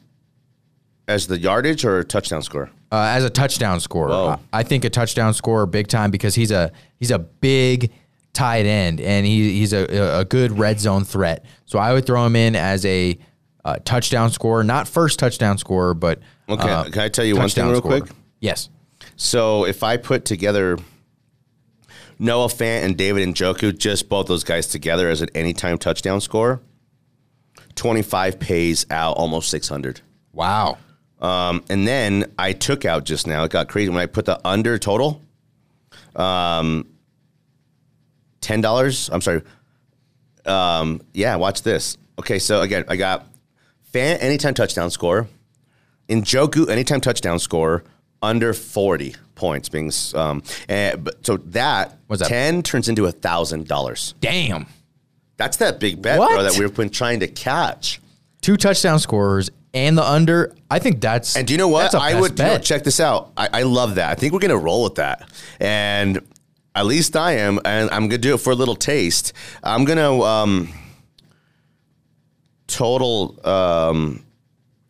as 1.09 1.26
the 1.26 1.38
yardage 1.38 1.85
or 1.85 2.02
touchdown 2.05 2.43
score? 2.43 2.71
uh, 2.93 2.97
as 3.11 3.25
a 3.25 3.31
touchdown 3.31 3.81
scorer. 3.81 4.09
Whoa. 4.09 4.40
I 4.52 4.62
think 4.62 4.85
a 4.85 4.90
touchdown 4.90 5.35
scorer 5.35 5.66
big 5.66 5.88
time 5.88 6.11
because 6.11 6.35
he's 6.35 6.50
a 6.50 6.73
he's 6.99 7.11
a 7.11 7.19
big 7.19 7.90
tight 8.33 8.66
end 8.66 9.00
and 9.00 9.25
he, 9.26 9.52
he's 9.59 9.73
a, 9.73 10.19
a 10.21 10.25
good 10.25 10.59
red 10.59 10.78
zone 10.81 11.05
threat. 11.05 11.45
So 11.64 11.78
I 11.78 11.93
would 11.93 12.05
throw 12.07 12.25
him 12.26 12.37
in 12.37 12.55
as 12.55 12.85
a 12.85 13.19
uh, 13.64 13.76
touchdown 13.85 14.31
scorer, 14.31 14.62
not 14.62 14.87
first 14.87 15.19
touchdown 15.19 15.59
scorer, 15.59 15.95
but 15.95 16.21
Okay, 16.49 16.71
uh, 16.71 16.85
can 16.85 17.00
I 17.02 17.09
tell 17.09 17.25
you 17.25 17.35
one 17.35 17.43
thing 17.49 17.64
touchdown 17.64 17.71
real 17.71 17.78
scorer. 17.81 18.00
quick? 18.02 18.12
Yes. 18.40 18.69
So 19.16 19.64
if 19.64 19.83
I 19.83 19.97
put 19.97 20.25
together 20.25 20.76
Noah 22.19 22.47
Fant 22.49 22.85
and 22.85 22.97
David 22.97 23.23
and 23.23 23.35
Njoku, 23.35 23.76
just 23.76 24.09
both 24.09 24.26
those 24.26 24.45
guys 24.45 24.66
together 24.66 25.09
as 25.09 25.21
an 25.23 25.28
anytime 25.35 25.78
touchdown 25.78 26.21
score, 26.21 26.61
25 27.76 28.38
pays 28.40 28.87
out 28.90 29.16
almost 29.16 29.49
600. 29.50 30.00
Wow. 30.33 30.78
Um, 31.21 31.64
and 31.71 31.87
then 31.87 32.33
I 32.38 32.52
took 32.52 32.85
out 32.85 33.04
just 33.04 33.26
now, 33.26 33.45
it 33.45 33.50
got 33.50 33.68
crazy 33.68 33.88
when 33.88 33.99
I 33.99 34.06
put 34.06 34.26
the 34.26 34.38
under 34.47 34.78
total, 34.78 35.23
um, 36.14 36.87
$10. 38.42 39.11
I'm 39.12 39.21
sorry. 39.21 39.42
Um, 40.45 41.00
yeah, 41.14 41.37
watch 41.37 41.62
this. 41.62 41.97
Okay, 42.18 42.38
so 42.38 42.61
again, 42.61 42.85
I 42.88 42.97
got 42.97 43.26
Fan 43.92 44.18
anytime 44.18 44.52
touchdown 44.52 44.90
score, 44.90 45.26
Njoku 46.09 46.68
anytime 46.68 47.00
touchdown 47.00 47.38
score 47.38 47.83
under 48.23 48.52
40 48.52 49.14
points 49.35 49.68
being 49.68 49.90
um 50.14 50.42
and 50.68 51.04
but 51.04 51.25
so 51.25 51.37
that 51.37 51.99
that? 52.09 52.28
10 52.28 52.62
turns 52.62 52.88
into 52.88 53.06
a 53.06 53.12
thousand 53.12 53.68
dollars 53.68 54.14
Damn. 54.21 54.66
That's 55.37 55.59
that 55.59 55.78
big 55.81 56.02
bet 56.02 56.19
What? 56.19 56.31
bro 56.33 56.43
that 56.43 56.59
we've 56.59 56.75
been 56.75 56.90
trying 56.90 57.21
to 57.21 57.28
catch 57.28 58.00
Two 58.43 58.57
touchdown 58.57 58.99
scorers 59.00 59.50
and 59.75 59.99
the 59.99 60.09
under. 60.09 60.55
I 60.71 60.78
think 60.78 61.00
that's 61.00 61.35
And 61.37 61.47
do 61.49 61.55
you 61.55 61.59
know 61.59 61.66
what? 61.69 61.93
I 61.95 61.99
a 61.99 62.00
I 62.00 62.12
best 62.12 62.21
would 62.21 62.38
you 62.38 62.45
know, 62.45 62.50
bet. 62.52 62.62
check 62.62 62.85
this 62.85 63.00
out. 63.00 63.33
I, 63.37 63.49
I 63.52 63.62
love 63.64 63.97
that. 63.97 64.11
I 64.11 64.14
think 64.14 64.33
we're 64.33 64.38
gonna 64.38 64.57
roll 64.57 64.85
with 64.85 64.95
that. 64.97 65.28
And 65.59 66.21
at 66.76 66.87
least 66.87 67.16
I 67.16 67.33
am, 67.33 67.59
and 67.64 67.90
I'm 67.90 68.02
gonna 68.09 68.19
do 68.19 68.35
it 68.35 68.38
for 68.38 68.52
a 68.52 68.55
little 68.55 68.76
taste. 68.76 69.33
I'm 69.64 69.85
gonna 69.85 70.21
um, 70.21 70.69
total. 72.66 73.38
Um, 73.47 74.25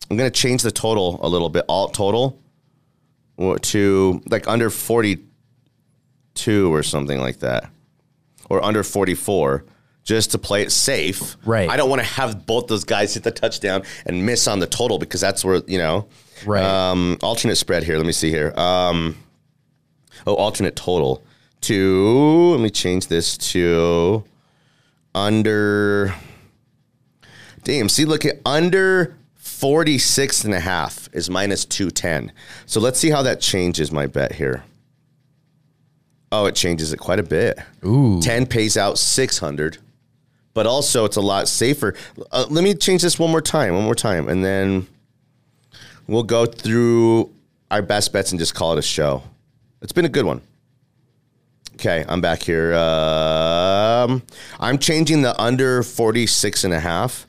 I'm 0.09 0.17
gonna 0.17 0.29
change 0.29 0.61
the 0.61 0.71
total 0.71 1.19
a 1.21 1.27
little 1.27 1.49
bit. 1.49 1.65
Alt 1.67 1.93
total 1.93 2.39
to 3.61 4.21
like 4.29 4.47
under 4.47 4.69
42 4.69 6.73
or 6.73 6.83
something 6.83 7.19
like 7.19 7.39
that, 7.39 7.69
or 8.49 8.63
under 8.63 8.83
44. 8.83 9.65
Just 10.07 10.31
to 10.31 10.37
play 10.37 10.61
it 10.61 10.71
safe, 10.71 11.35
Right. 11.43 11.69
I 11.69 11.75
don't 11.75 11.89
want 11.89 11.99
to 12.01 12.07
have 12.07 12.45
both 12.45 12.67
those 12.67 12.85
guys 12.85 13.13
hit 13.13 13.23
the 13.23 13.31
touchdown 13.31 13.83
and 14.05 14.25
miss 14.25 14.47
on 14.47 14.59
the 14.59 14.65
total 14.65 14.99
because 14.99 15.19
that's 15.19 15.43
where 15.43 15.61
you 15.67 15.77
know. 15.77 16.07
Right. 16.45 16.63
Um, 16.63 17.17
alternate 17.21 17.57
spread 17.57 17.83
here. 17.83 17.97
Let 17.97 18.05
me 18.05 18.13
see 18.13 18.29
here. 18.29 18.53
Um, 18.57 19.17
oh, 20.25 20.35
alternate 20.35 20.77
total 20.77 21.25
to. 21.61 22.51
Let 22.53 22.61
me 22.61 22.69
change 22.69 23.07
this 23.07 23.37
to 23.51 24.23
under. 25.13 26.15
Damn. 27.65 27.89
See, 27.89 28.05
look 28.05 28.23
at 28.25 28.39
under 28.45 29.17
46 29.35 30.45
and 30.45 30.53
a 30.53 30.61
half 30.61 31.09
is 31.11 31.29
minus 31.29 31.65
210. 31.65 32.31
So 32.65 32.79
let's 32.79 32.97
see 32.97 33.09
how 33.09 33.23
that 33.23 33.41
changes 33.41 33.91
my 33.91 34.07
bet 34.07 34.31
here. 34.35 34.63
Oh, 36.31 36.45
it 36.45 36.55
changes 36.55 36.93
it 36.93 36.97
quite 36.97 37.19
a 37.19 37.23
bit. 37.23 37.59
Ooh. 37.85 38.21
10 38.21 38.45
pays 38.45 38.77
out 38.77 38.97
600 38.97 39.79
but 40.57 40.65
also 40.65 41.05
it's 41.05 41.17
a 41.17 41.21
lot 41.21 41.47
safer. 41.47 41.93
Uh, 42.31 42.47
let 42.49 42.63
me 42.63 42.73
change 42.73 43.03
this 43.03 43.19
one 43.19 43.29
more 43.29 43.41
time, 43.41 43.75
one 43.75 43.83
more 43.83 43.93
time, 43.93 44.27
and 44.27 44.43
then 44.43 44.87
we'll 46.07 46.23
go 46.23 46.47
through 46.47 47.31
our 47.69 47.83
best 47.83 48.11
bets 48.11 48.31
and 48.31 48.39
just 48.39 48.55
call 48.55 48.73
it 48.73 48.79
a 48.79 48.81
show. 48.81 49.21
It's 49.83 49.91
been 49.91 50.05
a 50.05 50.09
good 50.09 50.25
one. 50.25 50.41
Okay, 51.75 52.03
I'm 52.09 52.21
back 52.21 52.41
here. 52.41 52.73
Um, 52.73 54.23
I'm 54.59 54.79
changing 54.79 55.21
the 55.21 55.39
under 55.39 55.83
46 55.83 56.63
and 56.63 56.73
a 56.73 56.79
half 56.79 57.27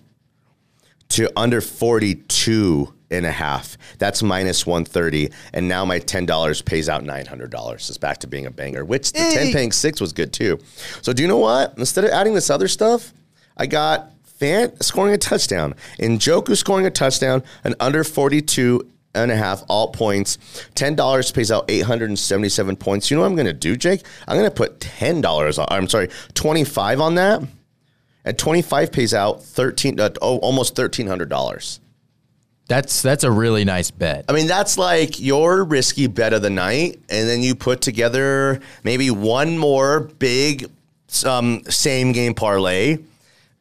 to 1.10 1.28
under 1.38 1.60
42 1.60 2.94
and 3.10 3.26
a 3.26 3.32
half. 3.32 3.78
That's 3.98 4.22
minus 4.22 4.66
130. 4.66 5.30
And 5.52 5.68
now 5.68 5.84
my 5.84 6.00
$10 6.00 6.64
pays 6.64 6.88
out 6.88 7.04
$900. 7.04 7.74
It's 7.74 7.98
back 7.98 8.18
to 8.18 8.26
being 8.26 8.46
a 8.46 8.50
banger, 8.50 8.84
which 8.84 9.12
the 9.12 9.18
10 9.18 9.52
paying 9.52 9.72
six 9.72 10.00
was 10.00 10.12
good 10.12 10.32
too. 10.32 10.58
So 11.02 11.12
do 11.12 11.22
you 11.22 11.28
know 11.28 11.38
what? 11.38 11.74
Instead 11.78 12.04
of 12.04 12.10
adding 12.10 12.34
this 12.34 12.50
other 12.50 12.68
stuff, 12.68 13.12
I 13.56 13.66
got 13.66 14.10
Fant 14.40 14.82
scoring 14.82 15.14
a 15.14 15.18
touchdown 15.18 15.74
and 15.98 16.20
Joku 16.20 16.56
scoring 16.56 16.86
a 16.86 16.90
touchdown 16.90 17.42
an 17.64 17.74
under 17.80 18.04
42 18.04 18.88
and 19.14 19.30
a 19.30 19.36
half 19.36 19.64
alt 19.68 19.94
points. 19.94 20.36
$10 20.74 21.34
pays 21.34 21.50
out 21.50 21.64
877 21.68 22.76
points. 22.76 23.10
You 23.10 23.16
know 23.16 23.22
what 23.22 23.28
I'm 23.28 23.34
going 23.34 23.46
to 23.46 23.52
do, 23.52 23.76
Jake? 23.76 24.04
I'm 24.26 24.36
going 24.36 24.48
to 24.48 24.54
put 24.54 24.80
$10 24.80 25.58
on, 25.58 25.66
I'm 25.70 25.88
sorry, 25.88 26.08
25 26.34 27.00
on 27.00 27.14
that. 27.16 27.42
And 28.24 28.38
25 28.38 28.92
pays 28.92 29.14
out 29.14 29.42
13 29.42 29.98
uh, 29.98 30.10
oh, 30.20 30.38
almost 30.38 30.76
$1300. 30.76 31.78
That's 32.68 33.00
that's 33.02 33.24
a 33.24 33.30
really 33.30 33.64
nice 33.64 33.90
bet. 33.90 34.26
I 34.28 34.32
mean, 34.32 34.46
that's 34.46 34.76
like 34.78 35.18
your 35.18 35.64
risky 35.64 36.06
bet 36.06 36.32
of 36.34 36.42
the 36.42 36.50
night, 36.50 37.00
and 37.08 37.26
then 37.28 37.42
you 37.42 37.54
put 37.54 37.80
together 37.80 38.60
maybe 38.84 39.10
one 39.10 39.56
more 39.58 40.00
big 40.00 40.70
um, 41.24 41.62
same 41.64 42.12
game 42.12 42.34
parlay, 42.34 42.98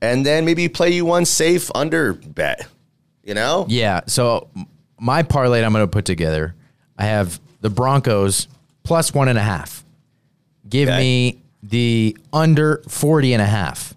and 0.01 0.25
then 0.25 0.43
maybe 0.43 0.63
you 0.63 0.69
play 0.69 0.89
you 0.91 1.05
one 1.05 1.23
safe 1.23 1.71
under 1.73 2.13
bet. 2.13 2.67
You 3.23 3.33
know? 3.33 3.65
Yeah. 3.69 4.01
So 4.07 4.49
my 4.99 5.23
parlay 5.23 5.63
I'm 5.63 5.71
going 5.73 5.83
to 5.83 5.91
put 5.91 6.05
together, 6.05 6.53
I 6.97 7.05
have 7.05 7.39
the 7.61 7.69
Broncos 7.69 8.47
plus 8.83 9.13
one 9.13 9.27
and 9.29 9.37
a 9.37 9.41
half. 9.43 9.83
Give 10.69 10.87
Okay. 10.89 10.97
me 10.97 11.41
the 11.63 12.17
under 12.33 12.81
40 12.87 13.33
and 13.33 13.41
a 13.41 13.45
half. 13.45 13.93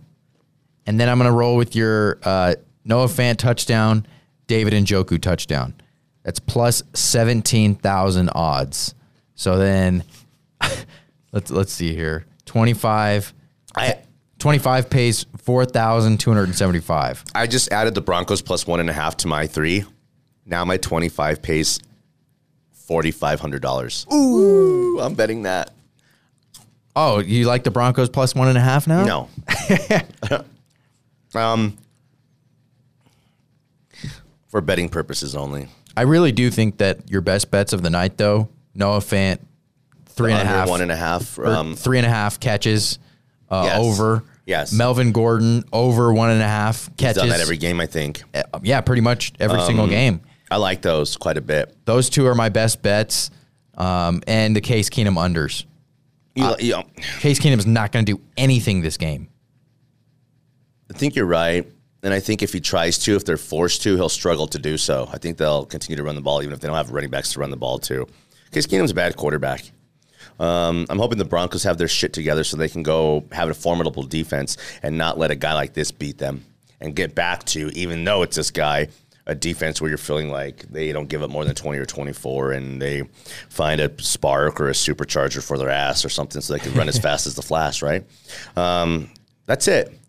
And 0.87 0.99
then 0.99 1.09
I'm 1.09 1.18
going 1.18 1.31
to 1.31 1.37
roll 1.37 1.57
with 1.57 1.77
your 1.77 2.18
uh, 2.25 2.55
Noah 2.85 3.07
Fant 3.07 3.37
touchdown, 3.37 4.05
David 4.50 4.72
Njoku 4.72 5.22
touchdown. 5.22 5.74
That's 6.24 6.40
plus 6.40 6.82
17,000 6.92 8.30
odds. 8.34 8.96
So 9.36 9.58
then 9.58 10.02
let's 11.32 11.52
let's 11.52 11.72
see 11.72 11.94
here. 11.94 12.26
25 12.46 13.32
I 13.76 13.98
25 14.40 14.90
pays 14.90 15.24
4,275. 15.38 17.24
I 17.32 17.46
just 17.46 17.70
added 17.70 17.94
the 17.94 18.00
Broncos 18.00 18.42
plus 18.42 18.66
one 18.66 18.80
and 18.80 18.90
a 18.90 18.92
half 18.92 19.16
to 19.18 19.28
my 19.28 19.46
three. 19.46 19.84
Now 20.44 20.64
my 20.64 20.78
twenty 20.78 21.08
five 21.08 21.42
pays 21.42 21.78
forty 22.72 23.12
five 23.12 23.38
hundred 23.38 23.62
dollars. 23.62 24.04
Ooh, 24.12 24.98
I'm 24.98 25.14
betting 25.14 25.42
that. 25.42 25.70
Oh, 26.96 27.20
you 27.20 27.46
like 27.46 27.62
the 27.62 27.70
Broncos 27.70 28.08
plus 28.08 28.34
one 28.34 28.48
and 28.48 28.58
a 28.58 28.60
half 28.60 28.88
now? 28.88 29.04
No. 29.04 29.28
um, 31.40 31.78
for 34.50 34.60
betting 34.60 34.88
purposes 34.90 35.34
only. 35.34 35.68
I 35.96 36.02
really 36.02 36.32
do 36.32 36.50
think 36.50 36.76
that 36.78 37.10
your 37.10 37.22
best 37.22 37.50
bets 37.50 37.72
of 37.72 37.82
the 37.82 37.90
night, 37.90 38.18
though, 38.18 38.48
Noah 38.74 38.98
Fant, 38.98 39.38
three 40.06 40.32
and 40.32 40.42
a 40.42 40.44
half, 40.44 40.68
one 40.68 40.82
and 40.82 40.92
a 40.92 40.96
half. 40.96 41.38
Um, 41.38 41.74
three 41.74 41.96
and 41.98 42.06
a 42.06 42.10
half 42.10 42.38
catches 42.38 42.98
uh, 43.50 43.62
Yes. 43.66 43.80
over. 43.80 44.22
Yes. 44.46 44.72
Melvin 44.72 45.12
Gordon 45.12 45.64
over 45.72 46.12
one 46.12 46.30
and 46.30 46.42
a 46.42 46.46
half 46.48 46.94
catches. 46.96 47.22
done 47.22 47.28
that 47.30 47.40
every 47.40 47.56
game, 47.56 47.80
I 47.80 47.86
think. 47.86 48.22
Uh, 48.34 48.42
yeah, 48.62 48.80
pretty 48.80 49.02
much 49.02 49.32
every 49.40 49.60
single 49.62 49.86
game. 49.86 50.20
I 50.50 50.56
like 50.56 50.82
those 50.82 51.16
quite 51.16 51.36
a 51.36 51.40
bit. 51.40 51.74
Those 51.84 52.10
two 52.10 52.26
are 52.26 52.34
my 52.34 52.48
best 52.48 52.82
bets. 52.82 53.30
um, 53.76 54.22
and 54.26 54.54
the 54.54 54.60
Case 54.60 54.90
Keenum 54.90 55.14
unders. 55.14 55.64
Know, 56.36 56.54
Case 57.20 57.38
Keenum's 57.38 57.66
not 57.66 57.92
going 57.92 58.04
to 58.04 58.12
do 58.16 58.20
anything 58.36 58.80
this 58.82 58.96
game. 58.96 59.28
I 60.92 60.96
think 60.98 61.14
you're 61.14 61.26
right. 61.26 61.66
And 62.02 62.14
I 62.14 62.20
think 62.20 62.42
if 62.42 62.52
he 62.52 62.60
tries 62.60 62.98
to, 63.00 63.14
if 63.14 63.24
they're 63.24 63.36
forced 63.36 63.82
to, 63.82 63.96
he'll 63.96 64.08
struggle 64.08 64.46
to 64.48 64.58
do 64.58 64.78
so. 64.78 65.08
I 65.12 65.18
think 65.18 65.36
they'll 65.36 65.66
continue 65.66 65.96
to 65.96 66.02
run 66.02 66.14
the 66.14 66.22
ball, 66.22 66.42
even 66.42 66.54
if 66.54 66.60
they 66.60 66.68
don't 66.68 66.76
have 66.76 66.90
running 66.90 67.10
backs 67.10 67.32
to 67.34 67.40
run 67.40 67.50
the 67.50 67.56
ball 67.56 67.78
to. 67.80 68.06
Case 68.52 68.66
Keenum's 68.66 68.90
a 68.90 68.94
bad 68.94 69.16
quarterback. 69.16 69.70
Um, 70.38 70.86
I'm 70.88 70.98
hoping 70.98 71.18
the 71.18 71.26
Broncos 71.26 71.62
have 71.64 71.76
their 71.76 71.88
shit 71.88 72.14
together 72.14 72.44
so 72.44 72.56
they 72.56 72.68
can 72.68 72.82
go 72.82 73.24
have 73.32 73.50
a 73.50 73.54
formidable 73.54 74.02
defense 74.02 74.56
and 74.82 74.96
not 74.96 75.18
let 75.18 75.30
a 75.30 75.36
guy 75.36 75.52
like 75.52 75.74
this 75.74 75.90
beat 75.90 76.16
them 76.16 76.44
and 76.80 76.96
get 76.96 77.14
back 77.14 77.44
to, 77.44 77.68
even 77.74 78.04
though 78.04 78.22
it's 78.22 78.36
this 78.36 78.50
guy, 78.50 78.88
a 79.26 79.34
defense 79.34 79.80
where 79.80 79.90
you're 79.90 79.98
feeling 79.98 80.30
like 80.30 80.62
they 80.70 80.92
don't 80.92 81.08
give 81.08 81.22
up 81.22 81.30
more 81.30 81.44
than 81.44 81.54
20 81.54 81.78
or 81.78 81.84
24 81.84 82.52
and 82.52 82.80
they 82.80 83.02
find 83.50 83.80
a 83.80 84.02
spark 84.02 84.58
or 84.60 84.68
a 84.68 84.72
supercharger 84.72 85.46
for 85.46 85.58
their 85.58 85.68
ass 85.68 86.04
or 86.04 86.08
something 86.08 86.40
so 86.40 86.54
they 86.54 86.58
can 86.58 86.72
run 86.72 86.88
as 86.88 86.98
fast 87.06 87.26
as 87.26 87.34
the 87.34 87.42
flash, 87.42 87.82
right? 87.82 88.04
Um, 88.56 89.10
that's 89.44 89.68
it. 89.68 89.99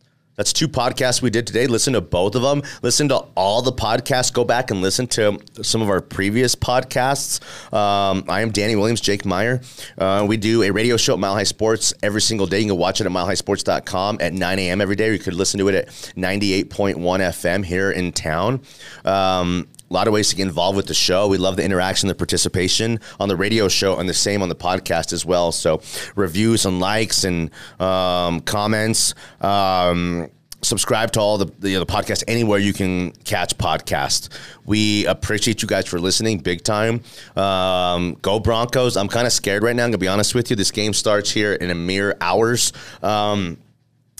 That's 0.41 0.53
two 0.53 0.67
podcasts 0.67 1.21
we 1.21 1.29
did 1.29 1.45
today. 1.45 1.67
Listen 1.67 1.93
to 1.93 2.01
both 2.01 2.33
of 2.33 2.41
them. 2.41 2.63
Listen 2.81 3.07
to 3.09 3.17
all 3.35 3.61
the 3.61 3.71
podcasts. 3.71 4.33
Go 4.33 4.43
back 4.43 4.71
and 4.71 4.81
listen 4.81 5.05
to 5.09 5.37
some 5.61 5.83
of 5.83 5.89
our 5.91 6.01
previous 6.01 6.55
podcasts. 6.55 7.39
Um, 7.71 8.25
I 8.27 8.41
am 8.41 8.49
Danny 8.49 8.75
Williams, 8.75 9.01
Jake 9.01 9.23
Meyer. 9.23 9.61
Uh, 9.99 10.25
we 10.27 10.37
do 10.37 10.63
a 10.63 10.71
radio 10.71 10.97
show 10.97 11.13
at 11.13 11.19
Mile 11.19 11.35
High 11.35 11.43
Sports 11.43 11.93
every 12.01 12.21
single 12.21 12.47
day. 12.47 12.59
You 12.59 12.69
can 12.69 12.77
watch 12.77 12.99
it 12.99 13.05
at 13.05 13.11
milehighsports.com 13.11 14.17
at 14.19 14.33
9 14.33 14.57
a.m. 14.57 14.81
every 14.81 14.95
day. 14.95 15.09
Or 15.09 15.11
you 15.11 15.19
could 15.19 15.35
listen 15.35 15.59
to 15.59 15.67
it 15.67 15.75
at 15.75 15.89
98.1 16.17 16.95
FM 16.95 17.63
here 17.63 17.91
in 17.91 18.11
town. 18.11 18.61
Um, 19.05 19.67
a 19.91 19.93
lot 19.93 20.07
of 20.07 20.13
ways 20.13 20.29
to 20.29 20.35
get 20.37 20.47
involved 20.47 20.77
with 20.77 20.87
the 20.87 20.93
show. 20.93 21.27
We 21.27 21.37
love 21.37 21.57
the 21.57 21.65
interaction, 21.65 22.07
the 22.07 22.15
participation 22.15 22.99
on 23.19 23.27
the 23.27 23.35
radio 23.35 23.67
show, 23.67 23.97
and 23.97 24.07
the 24.07 24.13
same 24.13 24.41
on 24.41 24.47
the 24.47 24.55
podcast 24.55 25.11
as 25.11 25.25
well. 25.25 25.51
So, 25.51 25.81
reviews 26.15 26.65
and 26.65 26.79
likes 26.79 27.25
and 27.25 27.51
um, 27.79 28.39
comments. 28.41 29.13
Um, 29.41 30.29
subscribe 30.61 31.11
to 31.11 31.19
all 31.19 31.37
the 31.37 31.45
the, 31.59 31.75
the 31.75 31.85
podcast 31.85 32.23
anywhere 32.29 32.57
you 32.57 32.71
can 32.71 33.11
catch 33.25 33.57
podcast. 33.57 34.29
We 34.65 35.05
appreciate 35.07 35.61
you 35.61 35.67
guys 35.67 35.87
for 35.87 35.99
listening, 35.99 36.37
big 36.39 36.63
time. 36.63 37.01
Um, 37.35 38.17
go 38.21 38.39
Broncos! 38.39 38.95
I'm 38.95 39.09
kind 39.09 39.27
of 39.27 39.33
scared 39.33 39.61
right 39.61 39.75
now. 39.75 39.83
I'm 39.83 39.91
gonna 39.91 39.97
be 39.97 40.07
honest 40.07 40.33
with 40.33 40.49
you. 40.49 40.55
This 40.55 40.71
game 40.71 40.93
starts 40.93 41.31
here 41.31 41.53
in 41.53 41.69
a 41.69 41.75
mere 41.75 42.15
hours. 42.21 42.71
Um, 43.03 43.57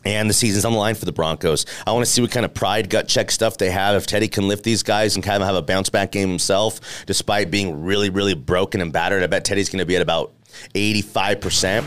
and 0.06 0.30
the 0.30 0.34
season's 0.34 0.66
on 0.66 0.74
the 0.74 0.80
line 0.80 0.96
for 0.96 1.06
the 1.06 1.12
Broncos. 1.12 1.66
I 1.86 1.92
want 1.92 2.06
to 2.06 2.12
see 2.12 2.22
what 2.22 2.32
kind 2.32 2.46
of 2.46 2.54
pride, 2.54 2.90
gut 2.90 3.08
check 3.08 3.32
stuff 3.32 3.58
they 3.58 3.72
have. 3.72 3.96
If 3.96 4.08
Teddy 4.08 4.28
can 4.28 4.48
lift 4.48 4.64
these 4.64 4.84
guys 4.84 5.16
and 5.16 5.24
kind 5.24 5.42
of 5.42 5.48
have 5.48 5.56
a 5.56 5.62
bounce 5.62 5.90
back 5.90 6.12
game 6.12 6.30
himself, 6.30 7.06
despite 7.06 7.52
being 7.52 7.84
really, 7.84 8.10
really 8.10 8.34
broken 8.34 8.82
and 8.82 8.92
battered, 8.92 9.24
I 9.24 9.28
bet 9.28 9.46
Teddy's 9.46 9.70
going 9.70 9.80
to 9.80 9.86
be 9.86 9.96
at 9.96 10.02
about 10.02 10.34
85%. 10.76 11.84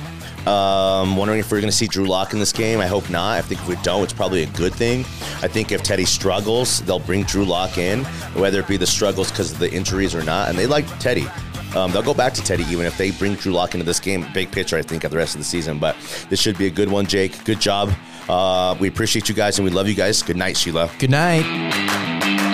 Um, 0.47 1.17
wondering 1.17 1.41
if 1.41 1.51
we're 1.51 1.61
going 1.61 1.71
to 1.71 1.77
see 1.77 1.87
Drew 1.87 2.07
Lock 2.07 2.33
in 2.33 2.39
this 2.39 2.53
game. 2.53 2.81
I 2.81 2.87
hope 2.87 3.09
not. 3.09 3.39
I 3.39 3.43
think 3.43 3.61
if 3.63 3.69
we 3.69 3.77
don't, 3.77 4.03
it's 4.05 4.13
probably 4.13 4.43
a 4.43 4.47
good 4.49 4.75
thing. 4.75 5.01
I 5.43 5.49
think 5.49 5.73
if 5.73 5.83
Teddy 5.83 6.05
struggles, 6.05 6.83
they'll 6.83 6.99
bring 6.99 7.23
Drew 7.25 7.45
Lock 7.45 7.79
in, 7.79 8.05
whether 8.35 8.61
it 8.61 8.69
be 8.69 8.77
the 8.77 8.87
struggles 8.87 9.31
because 9.31 9.53
of 9.53 9.59
the 9.59 9.73
injuries 9.73 10.15
or 10.15 10.23
not. 10.23 10.51
And 10.51 10.59
they 10.59 10.67
like 10.67 10.87
Teddy. 10.99 11.27
Um, 11.75 11.93
they'll 11.93 12.03
go 12.03 12.15
back 12.15 12.33
to 12.35 12.43
Teddy 12.43 12.65
even 12.65 12.87
if 12.87 12.97
they 12.97 13.11
bring 13.11 13.35
Drew 13.35 13.53
Lock 13.53 13.75
into 13.75 13.85
this 13.85 14.01
game. 14.01 14.27
Big 14.33 14.51
picture, 14.51 14.77
I 14.77 14.83
think, 14.83 15.05
of 15.05 15.11
the 15.11 15.17
rest 15.17 15.35
of 15.35 15.41
the 15.41 15.45
season. 15.45 15.79
But 15.79 15.97
this 16.31 16.41
should 16.41 16.57
be 16.59 16.67
a 16.67 16.71
good 16.71 16.89
one, 16.89 17.07
Jake. 17.07 17.45
Good 17.45 17.61
job. 17.61 17.93
Uh, 18.29 18.77
we 18.79 18.89
appreciate 18.89 19.29
you 19.29 19.35
guys 19.35 19.59
and 19.59 19.65
we 19.65 19.71
love 19.71 19.89
you 19.89 19.95
guys. 19.95 20.23
Good 20.23 20.37
night, 20.37 20.57
Sheila. 20.57 20.91
Good 20.99 21.11
night. 21.11 22.54